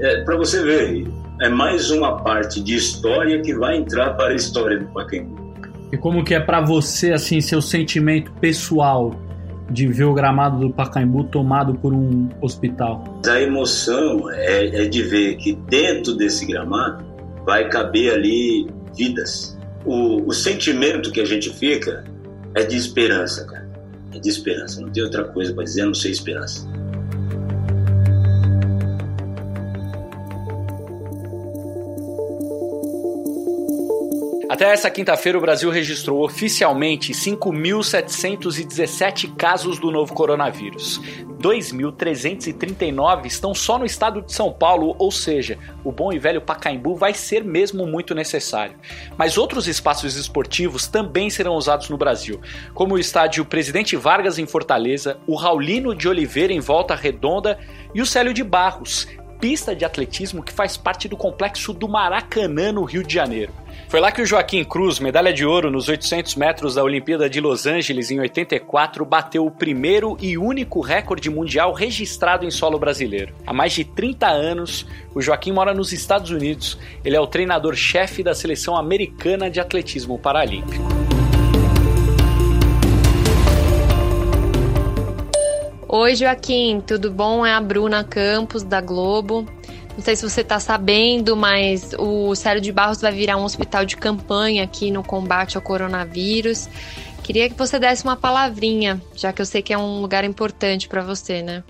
é 0.00 0.24
para 0.24 0.36
você 0.36 0.62
ver, 0.62 1.06
é 1.40 1.48
mais 1.48 1.90
uma 1.90 2.22
parte 2.22 2.60
de 2.62 2.74
história 2.74 3.40
que 3.42 3.54
vai 3.54 3.76
entrar 3.76 4.14
para 4.14 4.32
a 4.32 4.34
história 4.34 4.78
do 4.78 4.86
Pacaembu. 4.86 5.44
E 5.92 5.96
como 5.96 6.24
que 6.24 6.34
é 6.34 6.40
para 6.40 6.60
você 6.60 7.12
assim 7.12 7.40
seu 7.40 7.62
sentimento 7.62 8.32
pessoal 8.32 9.14
de 9.70 9.86
ver 9.86 10.04
o 10.04 10.14
gramado 10.14 10.58
do 10.60 10.70
Pacaembu 10.70 11.24
tomado 11.24 11.74
por 11.74 11.92
um 11.92 12.28
hospital? 12.40 13.20
A 13.26 13.40
emoção 13.40 14.30
é, 14.30 14.82
é 14.82 14.86
de 14.86 15.02
ver 15.02 15.36
que 15.36 15.54
dentro 15.54 16.14
desse 16.14 16.46
gramado 16.46 17.04
vai 17.44 17.68
caber 17.68 18.12
ali 18.12 18.68
vidas. 18.96 19.58
O, 19.84 20.28
o 20.28 20.32
sentimento 20.32 21.10
que 21.10 21.20
a 21.20 21.24
gente 21.24 21.50
fica 21.50 22.04
é 22.54 22.62
de 22.62 22.76
esperança, 22.76 23.44
cara 23.46 23.64
é 24.14 24.18
de 24.18 24.28
esperança. 24.28 24.80
Não 24.80 24.90
tem 24.90 25.02
outra 25.02 25.24
coisa 25.24 25.52
para 25.52 25.64
dizer 25.64 25.84
não 25.84 25.94
ser 25.94 26.10
esperança. 26.10 26.66
Até 34.48 34.70
essa 34.70 34.90
quinta-feira, 34.90 35.38
o 35.38 35.40
Brasil 35.40 35.70
registrou 35.70 36.22
oficialmente 36.22 37.12
5.717 37.12 39.34
casos 39.36 39.78
do 39.78 39.90
novo 39.90 40.12
coronavírus. 40.12 41.00
2.339 41.40 43.24
estão 43.26 43.54
só 43.54 43.78
no 43.78 43.86
estado 43.86 44.20
de 44.22 44.32
São 44.32 44.52
Paulo, 44.52 44.94
ou 44.98 45.10
seja, 45.10 45.58
o 45.82 45.90
bom 45.90 46.12
e 46.12 46.18
velho 46.18 46.42
Pacaembu 46.42 46.94
vai 46.94 47.14
ser 47.14 47.42
mesmo 47.42 47.86
muito 47.86 48.14
necessário. 48.14 48.76
Mas 49.16 49.38
outros 49.38 49.66
espaços 49.66 50.14
esportivos 50.16 50.86
também 50.86 51.30
serão 51.30 51.54
usados 51.54 51.88
no 51.88 51.96
Brasil, 51.96 52.38
como 52.74 52.94
o 52.94 52.98
estádio 52.98 53.46
Presidente 53.46 53.96
Vargas 53.96 54.38
em 54.38 54.46
Fortaleza, 54.46 55.16
o 55.26 55.36
Raulino 55.36 55.94
de 55.94 56.06
Oliveira 56.08 56.52
em 56.52 56.60
Volta 56.60 56.94
Redonda 56.94 57.58
e 57.94 58.02
o 58.02 58.06
Célio 58.06 58.34
de 58.34 58.44
Barros, 58.44 59.08
pista 59.40 59.74
de 59.74 59.84
atletismo 59.84 60.42
que 60.42 60.52
faz 60.52 60.76
parte 60.76 61.08
do 61.08 61.16
complexo 61.16 61.72
do 61.72 61.88
Maracanã, 61.88 62.72
no 62.72 62.84
Rio 62.84 63.02
de 63.02 63.14
Janeiro. 63.14 63.52
Foi 63.88 64.00
lá 64.00 64.10
que 64.10 64.22
o 64.22 64.26
Joaquim 64.26 64.64
Cruz, 64.64 64.98
medalha 64.98 65.32
de 65.32 65.44
ouro 65.44 65.70
nos 65.70 65.88
800 65.88 66.34
metros 66.36 66.74
da 66.74 66.82
Olimpíada 66.82 67.28
de 67.28 67.40
Los 67.40 67.66
Angeles 67.66 68.10
em 68.10 68.20
84, 68.20 69.04
bateu 69.04 69.44
o 69.44 69.50
primeiro 69.50 70.16
e 70.20 70.38
único 70.38 70.80
recorde 70.80 71.28
mundial 71.30 71.72
registrado 71.72 72.44
em 72.44 72.50
solo 72.50 72.78
brasileiro. 72.78 73.34
Há 73.46 73.52
mais 73.52 73.72
de 73.72 73.84
30 73.84 74.26
anos, 74.26 74.86
o 75.14 75.20
Joaquim 75.20 75.52
mora 75.52 75.74
nos 75.74 75.92
Estados 75.92 76.30
Unidos. 76.30 76.78
Ele 77.04 77.16
é 77.16 77.20
o 77.20 77.26
treinador-chefe 77.26 78.22
da 78.22 78.34
seleção 78.34 78.76
americana 78.76 79.50
de 79.50 79.60
atletismo 79.60 80.18
paralímpico. 80.18 81.03
Oi, 85.96 86.16
Joaquim, 86.16 86.82
tudo 86.84 87.08
bom? 87.08 87.46
É 87.46 87.54
a 87.54 87.60
Bruna 87.60 88.02
Campos, 88.02 88.64
da 88.64 88.80
Globo. 88.80 89.46
Não 89.96 90.02
sei 90.02 90.16
se 90.16 90.28
você 90.28 90.40
está 90.40 90.58
sabendo, 90.58 91.36
mas 91.36 91.94
o 91.96 92.34
Célio 92.34 92.60
de 92.60 92.72
Barros 92.72 93.00
vai 93.00 93.12
virar 93.12 93.36
um 93.36 93.44
hospital 93.44 93.84
de 93.84 93.96
campanha 93.96 94.64
aqui 94.64 94.90
no 94.90 95.04
combate 95.04 95.56
ao 95.56 95.62
coronavírus. 95.62 96.68
Queria 97.22 97.48
que 97.48 97.56
você 97.56 97.78
desse 97.78 98.02
uma 98.02 98.16
palavrinha, 98.16 99.00
já 99.14 99.32
que 99.32 99.40
eu 99.40 99.46
sei 99.46 99.62
que 99.62 99.72
é 99.72 99.78
um 99.78 100.00
lugar 100.00 100.24
importante 100.24 100.88
para 100.88 101.00
você, 101.00 101.42
né? 101.42 101.62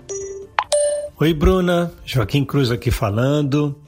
Oi, 1.19 1.31
Bruna. 1.31 1.93
Joaquim 2.03 2.43
Cruz 2.43 2.71
aqui 2.71 2.89
falando. 2.89 3.79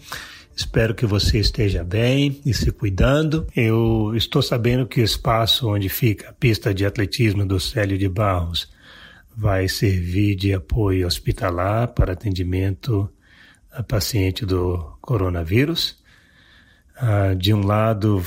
Espero 0.56 0.94
que 0.94 1.08
você 1.08 1.40
esteja 1.40 1.84
bem 1.84 2.40
e 2.46 2.54
se 2.54 2.72
cuidando. 2.72 3.48
Eu 3.56 4.14
estou 4.16 4.44
sabendo 4.44 4.86
que 4.86 5.02
o 5.02 5.04
espaço 5.04 5.68
onde 5.68 5.90
fica 5.90 6.30
a 6.30 6.34
pista 6.34 6.72
de 6.76 6.86
atletismo 6.86 7.44
do 7.44 7.60
Célio 7.60 7.98
de 7.98 8.08
Barros 8.08 8.77
vai 9.38 9.68
servir 9.68 10.36
de 10.36 10.52
apoio 10.52 11.06
hospitalar 11.06 11.90
para 11.90 12.14
atendimento 12.14 13.08
a 13.72 13.84
paciente 13.84 14.44
do 14.44 14.98
coronavírus. 15.00 16.04
Ah, 16.96 17.36
de 17.36 17.54
um 17.54 17.64
lado, 17.64 18.24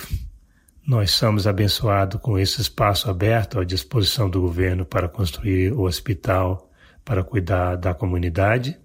nós 0.86 1.10
somos 1.10 1.48
abençoados 1.48 2.20
com 2.20 2.38
esse 2.38 2.60
espaço 2.60 3.10
aberto 3.10 3.58
à 3.58 3.64
disposição 3.64 4.30
do 4.30 4.40
governo 4.40 4.86
para 4.86 5.08
construir 5.08 5.72
o 5.72 5.80
hospital 5.80 6.70
para 7.04 7.24
cuidar 7.24 7.74
da 7.74 7.92
comunidade. 7.92 8.78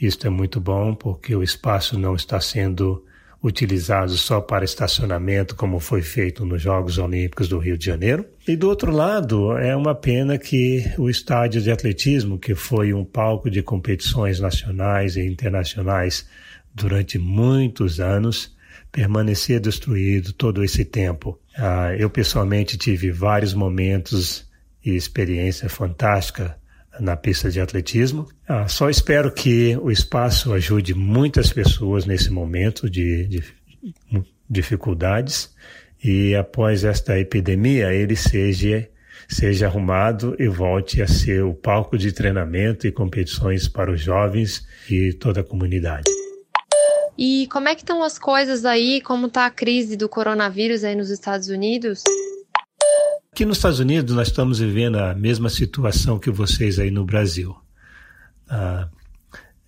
Isto 0.00 0.26
é 0.26 0.30
muito 0.30 0.60
bom 0.60 0.92
porque 0.92 1.36
o 1.36 1.42
espaço 1.42 1.96
não 1.96 2.16
está 2.16 2.40
sendo 2.40 3.04
utilizado 3.44 4.16
só 4.16 4.40
para 4.40 4.64
estacionamento, 4.64 5.54
como 5.54 5.78
foi 5.78 6.00
feito 6.00 6.46
nos 6.46 6.62
Jogos 6.62 6.96
Olímpicos 6.96 7.46
do 7.46 7.58
Rio 7.58 7.76
de 7.76 7.84
Janeiro. 7.84 8.24
E 8.48 8.56
do 8.56 8.66
outro 8.66 8.90
lado, 8.90 9.58
é 9.58 9.76
uma 9.76 9.94
pena 9.94 10.38
que 10.38 10.82
o 10.96 11.10
estádio 11.10 11.60
de 11.60 11.70
atletismo, 11.70 12.38
que 12.38 12.54
foi 12.54 12.94
um 12.94 13.04
palco 13.04 13.50
de 13.50 13.62
competições 13.62 14.40
nacionais 14.40 15.16
e 15.16 15.26
internacionais 15.26 16.26
durante 16.74 17.18
muitos 17.18 18.00
anos, 18.00 18.56
permanecia 18.90 19.60
destruído 19.60 20.32
todo 20.32 20.64
esse 20.64 20.82
tempo. 20.82 21.38
Ah, 21.54 21.94
eu 21.98 22.08
pessoalmente 22.08 22.78
tive 22.78 23.10
vários 23.10 23.52
momentos 23.52 24.48
e 24.82 24.96
experiência 24.96 25.68
fantástica 25.68 26.56
na 27.00 27.16
pista 27.16 27.50
de 27.50 27.60
atletismo. 27.60 28.28
Ah, 28.48 28.68
só 28.68 28.88
espero 28.88 29.32
que 29.32 29.76
o 29.80 29.90
espaço 29.90 30.52
ajude 30.52 30.94
muitas 30.94 31.52
pessoas 31.52 32.06
nesse 32.06 32.30
momento 32.30 32.88
de, 32.88 33.26
de 33.26 33.44
dificuldades 34.48 35.54
e 36.02 36.34
após 36.34 36.84
esta 36.84 37.18
epidemia 37.18 37.92
ele 37.92 38.14
seja 38.16 38.88
seja 39.26 39.66
arrumado 39.66 40.36
e 40.38 40.46
volte 40.48 41.00
a 41.00 41.06
ser 41.06 41.42
o 41.42 41.54
palco 41.54 41.96
de 41.96 42.12
treinamento 42.12 42.86
e 42.86 42.92
competições 42.92 43.66
para 43.66 43.90
os 43.90 44.00
jovens 44.00 44.66
e 44.88 45.14
toda 45.14 45.40
a 45.40 45.44
comunidade. 45.44 46.04
E 47.16 47.48
como 47.50 47.68
é 47.68 47.74
que 47.74 47.80
estão 47.80 48.02
as 48.02 48.18
coisas 48.18 48.66
aí? 48.66 49.00
Como 49.00 49.28
está 49.28 49.46
a 49.46 49.50
crise 49.50 49.96
do 49.96 50.08
coronavírus 50.08 50.84
aí 50.84 50.94
nos 50.94 51.10
Estados 51.10 51.48
Unidos? 51.48 52.02
Aqui 53.34 53.44
nos 53.44 53.56
Estados 53.56 53.80
Unidos 53.80 54.14
nós 54.14 54.28
estamos 54.28 54.60
vivendo 54.60 54.96
a 54.96 55.12
mesma 55.12 55.50
situação 55.50 56.20
que 56.20 56.30
vocês 56.30 56.78
aí 56.78 56.88
no 56.88 57.04
Brasil. 57.04 57.52
Ah, 58.48 58.88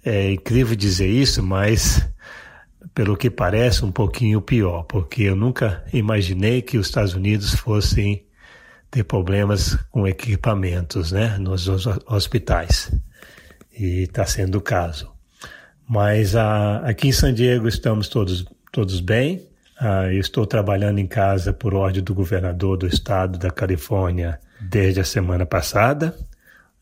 é 0.05 0.31
incrível 0.31 0.77
dizer 0.77 1.09
isso, 1.09 1.43
mas 1.43 2.09
pelo 2.95 3.17
que 3.17 3.29
parece 3.29 3.85
um 3.85 3.91
pouquinho 3.91 4.41
pior, 4.41 4.85
porque 4.85 5.25
eu 5.25 5.35
nunca 5.35 5.85
imaginei 5.93 6.63
que 6.63 6.79
os 6.79 6.87
Estados 6.87 7.15
Unidos 7.15 7.57
fossem 7.57 8.25
ter 8.89 9.03
problemas 9.03 9.75
com 9.91 10.07
equipamentos, 10.07 11.11
né, 11.11 11.37
nos 11.37 11.67
hospitais. 12.07 12.93
E 13.77 14.03
está 14.03 14.25
sendo 14.25 14.59
o 14.59 14.63
caso. 14.63 15.11
Mas 15.89 16.37
ah, 16.37 16.83
aqui 16.85 17.09
em 17.09 17.13
San 17.13 17.35
Diego 17.35 17.67
estamos 17.67 18.07
todos 18.09 18.47
todos 18.71 19.01
bem. 19.01 19.49
Ah, 19.79 20.11
estou 20.13 20.47
trabalhando 20.47 20.99
em 20.99 21.07
casa 21.07 21.53
por 21.53 21.75
ordem 21.75 22.03
do 22.03 22.15
governador 22.15 22.79
do 22.79 22.87
estado 22.87 23.39
da 23.39 23.51
Califórnia 23.51 24.41
desde 24.61 25.01
a 25.01 25.05
semana 25.05 25.45
passada. 25.45 26.17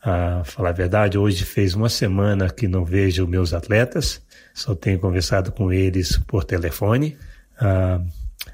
A 0.00 0.42
falar 0.44 0.68
a 0.68 0.72
verdade, 0.72 1.18
hoje 1.18 1.44
fez 1.44 1.74
uma 1.74 1.88
semana 1.88 2.50
que 2.50 2.68
não 2.68 2.84
vejo 2.84 3.26
meus 3.26 3.52
atletas, 3.52 4.22
só 4.52 4.74
tenho 4.74 5.00
conversado 5.00 5.50
com 5.50 5.72
eles 5.72 6.18
por 6.26 6.44
telefone. 6.44 7.16
Ah, 7.58 8.00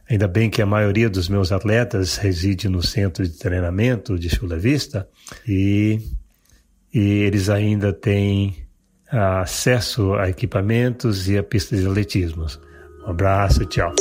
ainda 0.09 0.27
bem 0.27 0.49
que 0.49 0.63
a 0.63 0.67
maioria 0.67 1.11
dos 1.11 1.29
meus 1.29 1.53
atletas 1.53 2.17
reside 2.17 2.69
no 2.69 2.83
centro 2.83 3.27
de 3.27 3.37
treinamento 3.37 4.19
de 4.19 4.31
Chula 4.31 4.57
Vista 4.57 5.07
e, 5.47 6.01
e 6.95 7.25
eles 7.25 7.51
ainda 7.51 7.93
têm 7.93 8.57
acesso 9.11 10.15
a 10.15 10.31
equipamentos 10.31 11.29
e 11.29 11.37
a 11.37 11.43
pistas 11.43 11.81
de 11.81 11.87
atletismo. 11.87 12.47
Um 13.11 13.13
abraço, 13.13 13.67
tchau. 13.67 13.93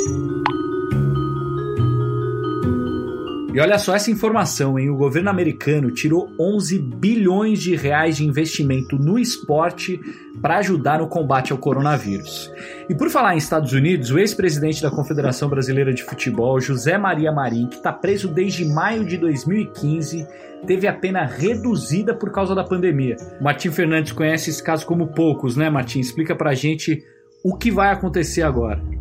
E 3.52 3.60
olha 3.60 3.80
só 3.80 3.96
essa 3.96 4.12
informação, 4.12 4.78
hein? 4.78 4.92
O 4.92 4.96
governo 4.96 5.32
americano 5.32 5.90
tirou 5.90 6.32
11 6.40 6.78
bilhões 6.78 7.60
de 7.60 7.76
reais 7.76 8.18
de 8.18 8.24
investimento 8.24 9.00
no 9.00 9.18
esporte 9.18 10.00
para 10.40 10.58
ajudar 10.58 11.00
no 11.00 11.08
combate 11.08 11.52
ao 11.52 11.58
coronavírus. 11.58 12.54
E 12.88 12.94
por 12.94 13.10
falar 13.10 13.34
em 13.34 13.40
Estados 13.40 13.74
Unidos, 13.74 14.12
o 14.12 14.20
ex-presidente 14.20 14.80
da 14.80 14.92
Confederação 14.92 15.50
Brasileira 15.50 15.92
de 15.92 16.04
Futebol, 16.04 16.62
José 16.62 16.96
Maria 16.96 17.32
Marim, 17.32 17.66
que 17.66 17.78
está 17.78 17.92
preso 17.92 18.28
desde 18.28 18.64
maio 18.64 19.04
de 19.04 19.18
2015, 19.18 20.28
teve 20.68 20.88
a 20.88 20.94
pena 20.94 21.26
reduzida 21.26 22.14
por 22.14 22.32
causa 22.32 22.54
da 22.54 22.64
pandemia. 22.64 23.18
Martim 23.42 23.72
Fernandes 23.72 24.12
conhece 24.12 24.52
esse 24.52 24.62
caso 24.62 24.86
como 24.86 25.08
poucos, 25.08 25.58
né, 25.58 25.68
Martim? 25.68 26.00
Explica 26.00 26.36
pra 26.36 26.54
gente 26.54 27.04
o 27.44 27.58
que 27.58 27.72
vai 27.72 27.92
acontecer 27.92 28.44
agora. 28.44 28.99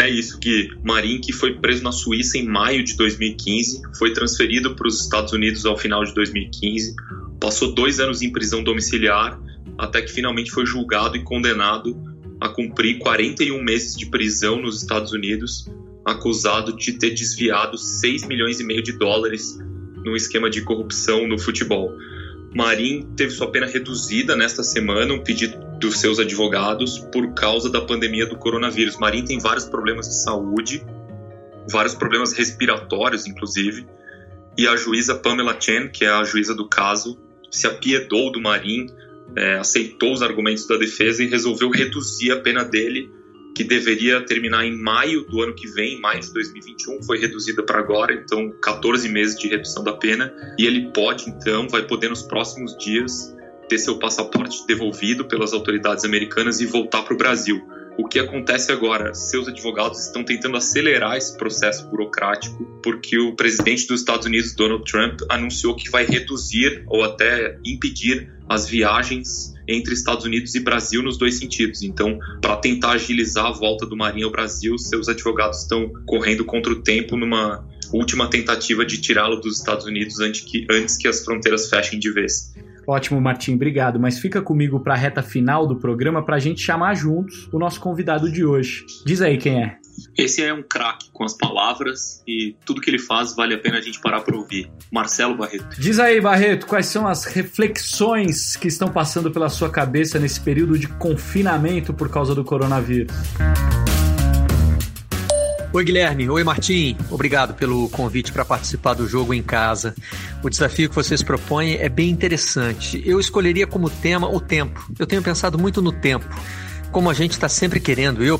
É 0.00 0.10
isso, 0.10 0.38
Gui. 0.38 0.70
Marim, 0.82 1.20
que 1.20 1.32
foi 1.32 1.54
preso 1.54 1.82
na 1.82 1.92
Suíça 1.92 2.36
em 2.36 2.46
maio 2.46 2.82
de 2.82 2.96
2015, 2.96 3.82
foi 3.96 4.12
transferido 4.12 4.74
para 4.74 4.88
os 4.88 5.00
Estados 5.00 5.32
Unidos 5.32 5.64
ao 5.64 5.76
final 5.76 6.04
de 6.04 6.12
2015, 6.14 6.94
passou 7.40 7.72
dois 7.72 8.00
anos 8.00 8.20
em 8.20 8.32
prisão 8.32 8.62
domiciliar, 8.62 9.40
até 9.78 10.02
que 10.02 10.10
finalmente 10.10 10.50
foi 10.50 10.66
julgado 10.66 11.16
e 11.16 11.22
condenado 11.22 11.96
a 12.40 12.48
cumprir 12.48 12.98
41 12.98 13.62
meses 13.62 13.96
de 13.96 14.06
prisão 14.06 14.60
nos 14.60 14.82
Estados 14.82 15.12
Unidos, 15.12 15.70
acusado 16.04 16.76
de 16.76 16.92
ter 16.92 17.10
desviado 17.10 17.78
6 17.78 18.26
milhões 18.26 18.60
e 18.60 18.64
meio 18.64 18.82
de 18.82 18.92
dólares 18.98 19.58
num 20.04 20.16
esquema 20.16 20.50
de 20.50 20.62
corrupção 20.62 21.26
no 21.26 21.38
futebol. 21.38 21.92
Marim 22.54 23.12
teve 23.16 23.32
sua 23.32 23.50
pena 23.50 23.66
reduzida 23.66 24.36
nesta 24.36 24.62
semana, 24.62 25.12
um 25.12 25.22
pedido 25.22 25.58
dos 25.80 25.98
seus 25.98 26.20
advogados, 26.20 27.00
por 27.12 27.34
causa 27.34 27.68
da 27.68 27.80
pandemia 27.80 28.26
do 28.26 28.36
coronavírus. 28.36 28.96
Marim 28.96 29.24
tem 29.24 29.40
vários 29.40 29.64
problemas 29.64 30.06
de 30.08 30.22
saúde, 30.22 30.86
vários 31.68 31.94
problemas 31.94 32.32
respiratórios, 32.32 33.26
inclusive, 33.26 33.86
e 34.56 34.68
a 34.68 34.76
juíza 34.76 35.16
Pamela 35.16 35.56
Chen, 35.58 35.88
que 35.88 36.04
é 36.04 36.08
a 36.08 36.22
juíza 36.22 36.54
do 36.54 36.68
caso, 36.68 37.18
se 37.50 37.66
apiedou 37.66 38.30
do 38.30 38.40
Marim, 38.40 38.86
é, 39.36 39.54
aceitou 39.56 40.12
os 40.12 40.22
argumentos 40.22 40.66
da 40.68 40.76
defesa 40.76 41.24
e 41.24 41.26
resolveu 41.26 41.70
reduzir 41.70 42.30
a 42.30 42.40
pena 42.40 42.64
dele 42.64 43.10
que 43.54 43.62
deveria 43.62 44.20
terminar 44.20 44.64
em 44.64 44.76
maio 44.76 45.22
do 45.24 45.40
ano 45.40 45.54
que 45.54 45.68
vem, 45.68 46.00
maio 46.00 46.20
de 46.20 46.32
2021, 46.32 47.02
foi 47.04 47.18
reduzida 47.18 47.62
para 47.62 47.78
agora, 47.78 48.12
então 48.12 48.50
14 48.60 49.08
meses 49.08 49.38
de 49.38 49.48
redução 49.48 49.84
da 49.84 49.92
pena, 49.92 50.34
e 50.58 50.66
ele 50.66 50.90
pode 50.92 51.30
então, 51.30 51.68
vai 51.68 51.86
poder 51.86 52.08
nos 52.08 52.22
próximos 52.22 52.76
dias 52.76 53.34
ter 53.68 53.78
seu 53.78 53.98
passaporte 53.98 54.66
devolvido 54.66 55.24
pelas 55.24 55.52
autoridades 55.52 56.04
americanas 56.04 56.60
e 56.60 56.66
voltar 56.66 57.02
para 57.02 57.14
o 57.14 57.16
Brasil. 57.16 57.62
O 57.96 58.08
que 58.08 58.18
acontece 58.18 58.72
agora? 58.72 59.14
Seus 59.14 59.46
advogados 59.46 60.00
estão 60.00 60.24
tentando 60.24 60.56
acelerar 60.56 61.16
esse 61.16 61.36
processo 61.36 61.88
burocrático 61.88 62.64
porque 62.82 63.16
o 63.18 63.36
presidente 63.36 63.86
dos 63.86 64.00
Estados 64.00 64.26
Unidos, 64.26 64.52
Donald 64.54 64.84
Trump, 64.84 65.20
anunciou 65.28 65.76
que 65.76 65.88
vai 65.88 66.04
reduzir 66.04 66.82
ou 66.88 67.04
até 67.04 67.56
impedir 67.64 68.32
as 68.48 68.68
viagens 68.68 69.53
entre 69.68 69.94
Estados 69.94 70.24
Unidos 70.24 70.54
e 70.54 70.60
Brasil 70.60 71.02
nos 71.02 71.16
dois 71.18 71.38
sentidos. 71.38 71.82
Então, 71.82 72.18
para 72.40 72.56
tentar 72.56 72.92
agilizar 72.92 73.46
a 73.46 73.52
volta 73.52 73.86
do 73.86 73.96
Marinho 73.96 74.26
ao 74.26 74.32
Brasil, 74.32 74.76
seus 74.78 75.08
advogados 75.08 75.62
estão 75.62 75.90
correndo 76.06 76.44
contra 76.44 76.72
o 76.72 76.82
tempo 76.82 77.16
numa 77.16 77.64
última 77.92 78.28
tentativa 78.28 78.84
de 78.84 79.00
tirá-lo 79.00 79.36
dos 79.40 79.58
Estados 79.58 79.86
Unidos 79.86 80.20
antes 80.20 80.40
que, 80.40 80.66
antes 80.70 80.96
que 80.96 81.06
as 81.06 81.24
fronteiras 81.24 81.68
fechem 81.68 81.98
de 81.98 82.12
vez. 82.12 82.52
Ótimo, 82.86 83.20
Martim, 83.20 83.54
obrigado. 83.54 83.98
Mas 83.98 84.18
fica 84.18 84.42
comigo 84.42 84.80
para 84.80 84.94
a 84.94 84.96
reta 84.96 85.22
final 85.22 85.66
do 85.66 85.76
programa 85.76 86.24
para 86.24 86.36
a 86.36 86.40
gente 86.40 86.60
chamar 86.60 86.94
juntos 86.94 87.48
o 87.52 87.58
nosso 87.58 87.80
convidado 87.80 88.30
de 88.30 88.44
hoje. 88.44 88.84
Diz 89.06 89.22
aí 89.22 89.38
quem 89.38 89.62
é. 89.62 89.78
Esse 90.16 90.42
é 90.42 90.52
um 90.52 90.62
craque 90.62 91.10
com 91.12 91.24
as 91.24 91.34
palavras 91.34 92.22
e 92.26 92.56
tudo 92.64 92.80
que 92.80 92.90
ele 92.90 92.98
faz 92.98 93.34
vale 93.34 93.54
a 93.54 93.58
pena 93.58 93.78
a 93.78 93.80
gente 93.80 94.00
parar 94.00 94.20
para 94.20 94.36
ouvir. 94.36 94.70
Marcelo 94.90 95.36
Barreto. 95.36 95.80
Diz 95.80 95.98
aí, 95.98 96.20
Barreto, 96.20 96.66
quais 96.66 96.86
são 96.86 97.06
as 97.06 97.24
reflexões 97.24 98.56
que 98.56 98.68
estão 98.68 98.88
passando 98.88 99.30
pela 99.30 99.48
sua 99.48 99.70
cabeça 99.70 100.18
nesse 100.18 100.40
período 100.40 100.78
de 100.78 100.86
confinamento 100.86 101.92
por 101.92 102.08
causa 102.08 102.34
do 102.34 102.44
coronavírus? 102.44 103.12
Oi, 105.74 105.84
Guilherme. 105.84 106.30
Oi, 106.30 106.44
Martim. 106.44 106.96
Obrigado 107.10 107.52
pelo 107.54 107.88
convite 107.88 108.30
para 108.30 108.44
participar 108.44 108.94
do 108.94 109.08
jogo 109.08 109.34
em 109.34 109.42
casa. 109.42 109.92
O 110.40 110.48
desafio 110.48 110.88
que 110.88 110.94
vocês 110.94 111.20
propõem 111.20 111.74
é 111.74 111.88
bem 111.88 112.10
interessante. 112.10 113.02
Eu 113.04 113.18
escolheria 113.18 113.66
como 113.66 113.90
tema 113.90 114.28
o 114.28 114.38
tempo. 114.38 114.88
Eu 114.96 115.04
tenho 115.04 115.20
pensado 115.20 115.58
muito 115.58 115.82
no 115.82 115.90
tempo. 115.90 116.24
Como 116.92 117.10
a 117.10 117.12
gente 117.12 117.32
está 117.32 117.48
sempre 117.48 117.80
querendo, 117.80 118.22
eu 118.22 118.38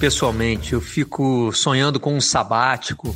pessoalmente, 0.00 0.72
eu 0.72 0.80
fico 0.80 1.52
sonhando 1.52 2.00
com 2.00 2.16
um 2.16 2.20
sabático, 2.22 3.14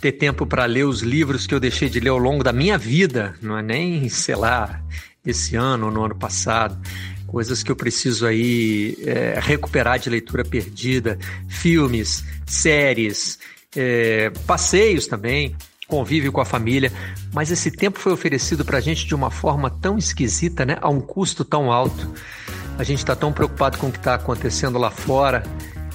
ter 0.00 0.12
tempo 0.12 0.46
para 0.46 0.64
ler 0.64 0.84
os 0.84 1.02
livros 1.02 1.44
que 1.44 1.52
eu 1.52 1.58
deixei 1.58 1.88
de 1.88 1.98
ler 1.98 2.10
ao 2.10 2.18
longo 2.18 2.44
da 2.44 2.52
minha 2.52 2.78
vida, 2.78 3.34
não 3.42 3.58
é 3.58 3.62
nem, 3.62 4.08
sei 4.08 4.36
lá, 4.36 4.80
esse 5.26 5.56
ano 5.56 5.86
ou 5.86 5.92
no 5.92 6.04
ano 6.04 6.14
passado. 6.14 6.78
Coisas 7.26 7.64
que 7.64 7.70
eu 7.70 7.76
preciso 7.76 8.26
aí 8.26 8.96
é, 9.04 9.40
recuperar 9.40 9.98
de 9.98 10.08
leitura 10.08 10.44
perdida, 10.44 11.18
filmes, 11.48 12.24
séries, 12.46 13.38
é, 13.74 14.30
passeios 14.46 15.08
também, 15.08 15.56
convívio 15.88 16.30
com 16.30 16.40
a 16.40 16.44
família. 16.44 16.92
Mas 17.34 17.50
esse 17.50 17.72
tempo 17.72 17.98
foi 17.98 18.12
oferecido 18.12 18.64
para 18.64 18.78
a 18.78 18.80
gente 18.80 19.04
de 19.04 19.16
uma 19.16 19.32
forma 19.32 19.68
tão 19.68 19.98
esquisita, 19.98 20.64
né? 20.64 20.78
A 20.80 20.88
um 20.88 21.00
custo 21.00 21.44
tão 21.44 21.72
alto. 21.72 22.08
A 22.78 22.84
gente 22.84 22.98
está 22.98 23.14
tão 23.14 23.32
preocupado 23.32 23.78
com 23.78 23.88
o 23.88 23.92
que 23.92 23.98
está 23.98 24.14
acontecendo 24.14 24.78
lá 24.78 24.90
fora 24.90 25.42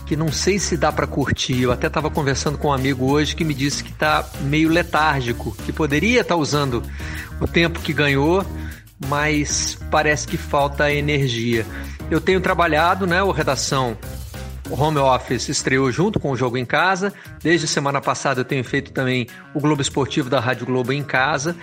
que 0.05 0.15
não 0.15 0.31
sei 0.31 0.59
se 0.59 0.77
dá 0.77 0.91
para 0.91 1.07
curtir. 1.07 1.61
Eu 1.61 1.71
até 1.71 1.87
estava 1.87 2.09
conversando 2.09 2.57
com 2.57 2.67
um 2.67 2.73
amigo 2.73 3.09
hoje 3.09 3.35
que 3.35 3.43
me 3.43 3.53
disse 3.53 3.83
que 3.83 3.91
está 3.91 4.27
meio 4.41 4.69
letárgico, 4.69 5.55
que 5.65 5.73
poderia 5.73 6.21
estar 6.21 6.35
tá 6.35 6.39
usando 6.39 6.83
o 7.39 7.47
tempo 7.47 7.79
que 7.79 7.91
ganhou, 7.91 8.45
mas 9.07 9.77
parece 9.89 10.27
que 10.27 10.37
falta 10.37 10.91
energia. 10.91 11.65
Eu 12.09 12.21
tenho 12.21 12.39
trabalhado, 12.39 13.07
né, 13.07 13.23
o 13.23 13.31
redação 13.31 13.97
o 14.69 14.81
Home 14.81 14.97
Office 14.97 15.49
estreou 15.49 15.91
junto 15.91 16.19
com 16.19 16.31
o 16.31 16.35
Jogo 16.35 16.57
em 16.57 16.65
Casa. 16.65 17.13
Desde 17.41 17.67
semana 17.67 18.01
passada 18.01 18.41
eu 18.41 18.45
tenho 18.45 18.63
feito 18.63 18.91
também 18.91 19.27
o 19.53 19.59
Globo 19.59 19.81
Esportivo 19.81 20.29
da 20.29 20.39
Rádio 20.39 20.65
Globo 20.65 20.91
em 20.91 21.03
casa. 21.03 21.55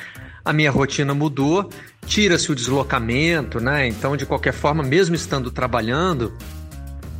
A 0.45 0.53
minha 0.53 0.71
rotina 0.71 1.13
mudou, 1.13 1.69
tira-se 2.07 2.51
o 2.51 2.55
deslocamento, 2.55 3.61
né? 3.61 3.89
Então, 3.89 4.17
de 4.17 4.27
qualquer 4.27 4.53
forma, 4.53 4.83
mesmo 4.83 5.15
estando 5.15 5.51
trabalhando, 5.51 6.33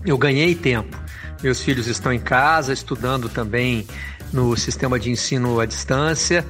eu 0.05 0.17
ganhei 0.17 0.55
tempo. 0.55 1.02
Meus 1.43 1.61
filhos 1.61 1.89
estão 1.89 2.13
em 2.13 2.21
casa, 2.21 2.73
estudando 2.73 3.29
também 3.29 3.87
no 4.33 4.57
sistema 4.57 4.99
de 4.99 5.11
ensino 5.11 5.59
à 5.59 5.67
distância. 5.67 6.47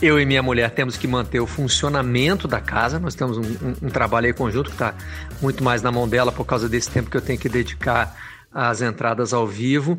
Eu 0.00 0.18
e 0.18 0.24
minha 0.24 0.42
mulher 0.42 0.70
temos 0.70 0.96
que 0.96 1.06
manter 1.06 1.40
o 1.40 1.46
funcionamento 1.46 2.48
da 2.48 2.58
casa. 2.58 2.98
Nós 2.98 3.14
temos 3.14 3.36
um, 3.36 3.42
um, 3.42 3.76
um 3.82 3.88
trabalho 3.90 4.26
aí 4.26 4.32
conjunto 4.32 4.70
que 4.70 4.76
está 4.76 4.94
muito 5.42 5.62
mais 5.62 5.82
na 5.82 5.92
mão 5.92 6.08
dela 6.08 6.32
por 6.32 6.46
causa 6.46 6.70
desse 6.70 6.90
tempo 6.90 7.10
que 7.10 7.16
eu 7.18 7.20
tenho 7.20 7.38
que 7.38 7.50
dedicar 7.50 8.16
às 8.50 8.80
entradas 8.80 9.34
ao 9.34 9.46
vivo. 9.46 9.98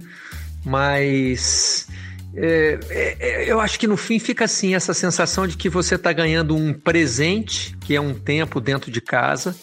Mas 0.66 1.88
é, 2.34 2.80
é, 2.90 3.18
é 3.20 3.52
eu 3.52 3.60
acho 3.60 3.80
que 3.80 3.86
no 3.86 3.96
fim 3.96 4.18
fica 4.18 4.46
assim 4.46 4.74
essa 4.74 4.94
sensação 4.94 5.46
de 5.46 5.56
que 5.56 5.70
você 5.70 5.96
está 5.96 6.12
ganhando 6.12 6.56
um 6.56 6.74
presente, 6.74 7.78
que 7.82 7.96
é 7.96 8.02
um 8.02 8.16
tempo 8.16 8.60
dentro 8.60 8.90
de 8.90 9.02
casa, 9.02 9.56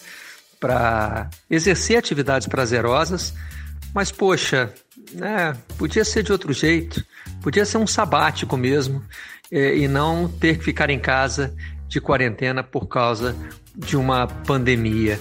para 0.57 1.29
exercer 1.49 1.97
atividades 1.97 2.47
prazerosas 2.47 3.33
mas, 3.93 4.11
poxa, 4.11 4.73
né, 5.13 5.55
podia 5.77 6.05
ser 6.05 6.23
de 6.23 6.31
outro 6.31 6.53
jeito, 6.53 7.03
podia 7.41 7.65
ser 7.65 7.77
um 7.77 7.87
sabático 7.87 8.55
mesmo, 8.57 9.03
é, 9.51 9.75
e 9.75 9.87
não 9.87 10.27
ter 10.27 10.57
que 10.57 10.63
ficar 10.63 10.89
em 10.89 10.99
casa 10.99 11.53
de 11.87 11.99
quarentena 11.99 12.63
por 12.63 12.87
causa 12.87 13.35
de 13.75 13.97
uma 13.97 14.27
pandemia. 14.27 15.19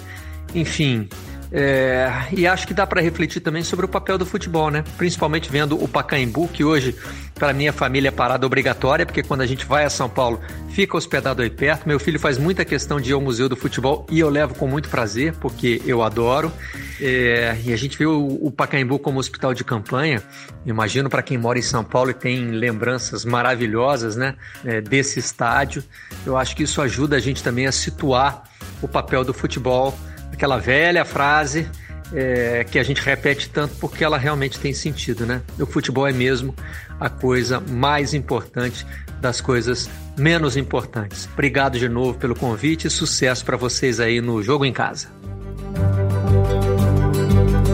Enfim, 0.54 1.08
É, 1.50 2.10
e 2.32 2.46
acho 2.46 2.66
que 2.66 2.74
dá 2.74 2.86
para 2.86 3.00
refletir 3.00 3.40
também 3.40 3.62
sobre 3.62 3.86
o 3.86 3.88
papel 3.88 4.18
do 4.18 4.26
futebol, 4.26 4.70
né? 4.70 4.84
Principalmente 4.96 5.50
vendo 5.50 5.82
o 5.82 5.88
Pacaembu, 5.88 6.48
que 6.48 6.62
hoje, 6.62 6.94
para 7.34 7.52
minha 7.52 7.72
família, 7.72 8.08
é 8.08 8.10
parada 8.10 8.46
obrigatória, 8.46 9.06
porque 9.06 9.22
quando 9.22 9.40
a 9.40 9.46
gente 9.46 9.64
vai 9.64 9.84
a 9.84 9.90
São 9.90 10.08
Paulo, 10.08 10.40
fica 10.70 10.96
hospedado 10.96 11.40
aí 11.40 11.48
perto. 11.48 11.88
Meu 11.88 11.98
filho 11.98 12.20
faz 12.20 12.36
muita 12.36 12.64
questão 12.64 13.00
de 13.00 13.10
ir 13.10 13.12
ao 13.14 13.20
Museu 13.20 13.48
do 13.48 13.56
Futebol 13.56 14.06
e 14.10 14.20
eu 14.20 14.28
levo 14.28 14.54
com 14.54 14.66
muito 14.66 14.88
prazer, 14.88 15.34
porque 15.40 15.80
eu 15.86 16.02
adoro. 16.02 16.52
É, 17.00 17.56
e 17.64 17.72
a 17.72 17.76
gente 17.76 17.96
vê 17.96 18.06
o, 18.06 18.26
o 18.42 18.50
Pacaembu 18.50 18.98
como 18.98 19.18
hospital 19.18 19.54
de 19.54 19.64
campanha. 19.64 20.22
Imagino 20.66 21.08
para 21.08 21.22
quem 21.22 21.38
mora 21.38 21.58
em 21.58 21.62
São 21.62 21.82
Paulo 21.82 22.10
e 22.10 22.14
tem 22.14 22.50
lembranças 22.50 23.24
maravilhosas, 23.24 24.16
né? 24.16 24.34
É, 24.64 24.82
desse 24.82 25.18
estádio. 25.18 25.82
Eu 26.26 26.36
acho 26.36 26.54
que 26.54 26.64
isso 26.64 26.82
ajuda 26.82 27.16
a 27.16 27.20
gente 27.20 27.42
também 27.42 27.66
a 27.66 27.72
situar 27.72 28.42
o 28.82 28.88
papel 28.88 29.24
do 29.24 29.32
futebol 29.32 29.96
aquela 30.38 30.56
velha 30.56 31.04
frase 31.04 31.68
é, 32.14 32.64
que 32.70 32.78
a 32.78 32.82
gente 32.84 33.02
repete 33.02 33.50
tanto 33.50 33.74
porque 33.80 34.04
ela 34.04 34.16
realmente 34.16 34.56
tem 34.60 34.72
sentido, 34.72 35.26
né? 35.26 35.42
O 35.58 35.66
futebol 35.66 36.06
é 36.06 36.12
mesmo 36.12 36.54
a 37.00 37.10
coisa 37.10 37.58
mais 37.60 38.14
importante 38.14 38.86
das 39.20 39.40
coisas 39.40 39.90
menos 40.16 40.56
importantes. 40.56 41.28
Obrigado 41.32 41.76
de 41.76 41.88
novo 41.88 42.16
pelo 42.16 42.36
convite 42.36 42.86
e 42.86 42.90
sucesso 42.90 43.44
para 43.44 43.56
vocês 43.56 43.98
aí 43.98 44.20
no 44.20 44.40
Jogo 44.40 44.64
em 44.64 44.72
Casa. 44.72 45.17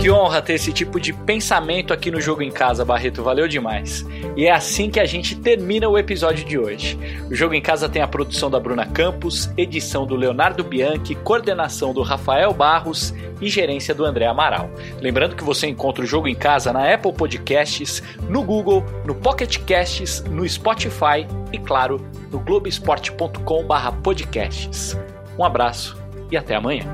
Que 0.05 0.11
honra 0.11 0.43
ter 0.43 0.53
esse 0.53 0.71
tipo 0.71 1.01
de 1.01 1.15
pensamento 1.15 1.91
aqui 1.91 2.11
no 2.11 2.21
Jogo 2.21 2.43
em 2.43 2.51
Casa, 2.51 2.85
Barreto. 2.85 3.23
Valeu 3.23 3.49
demais. 3.49 4.05
E 4.37 4.45
é 4.45 4.51
assim 4.51 4.91
que 4.91 5.01
a 5.01 5.07
gente 5.07 5.35
termina 5.35 5.89
o 5.89 5.97
episódio 5.97 6.45
de 6.45 6.59
hoje. 6.59 6.99
O 7.31 7.35
Jogo 7.35 7.55
em 7.55 7.63
Casa 7.63 7.89
tem 7.89 8.03
a 8.03 8.07
produção 8.07 8.51
da 8.51 8.61
Bruna 8.61 8.85
Campos, 8.85 9.51
edição 9.57 10.05
do 10.05 10.15
Leonardo 10.15 10.63
Bianchi, 10.63 11.15
coordenação 11.15 11.95
do 11.95 12.03
Rafael 12.03 12.53
Barros 12.53 13.15
e 13.41 13.49
gerência 13.49 13.95
do 13.95 14.05
André 14.05 14.27
Amaral. 14.27 14.69
Lembrando 15.01 15.37
que 15.37 15.43
você 15.43 15.69
encontra 15.69 16.05
o 16.05 16.07
Jogo 16.07 16.29
em 16.29 16.35
Casa 16.35 16.71
na 16.71 16.93
Apple 16.93 17.15
Podcasts, 17.15 18.03
no 18.29 18.43
Google, 18.43 18.85
no 19.07 19.15
Pocket 19.15 19.57
Casts, 19.61 20.23
no 20.25 20.47
Spotify 20.47 21.27
e, 21.51 21.57
claro, 21.57 22.07
no 22.31 22.39
globesport.com/podcasts. 22.41 24.99
Um 25.39 25.45
abraço 25.45 25.97
e 26.31 26.37
até 26.37 26.57
amanhã. 26.57 26.85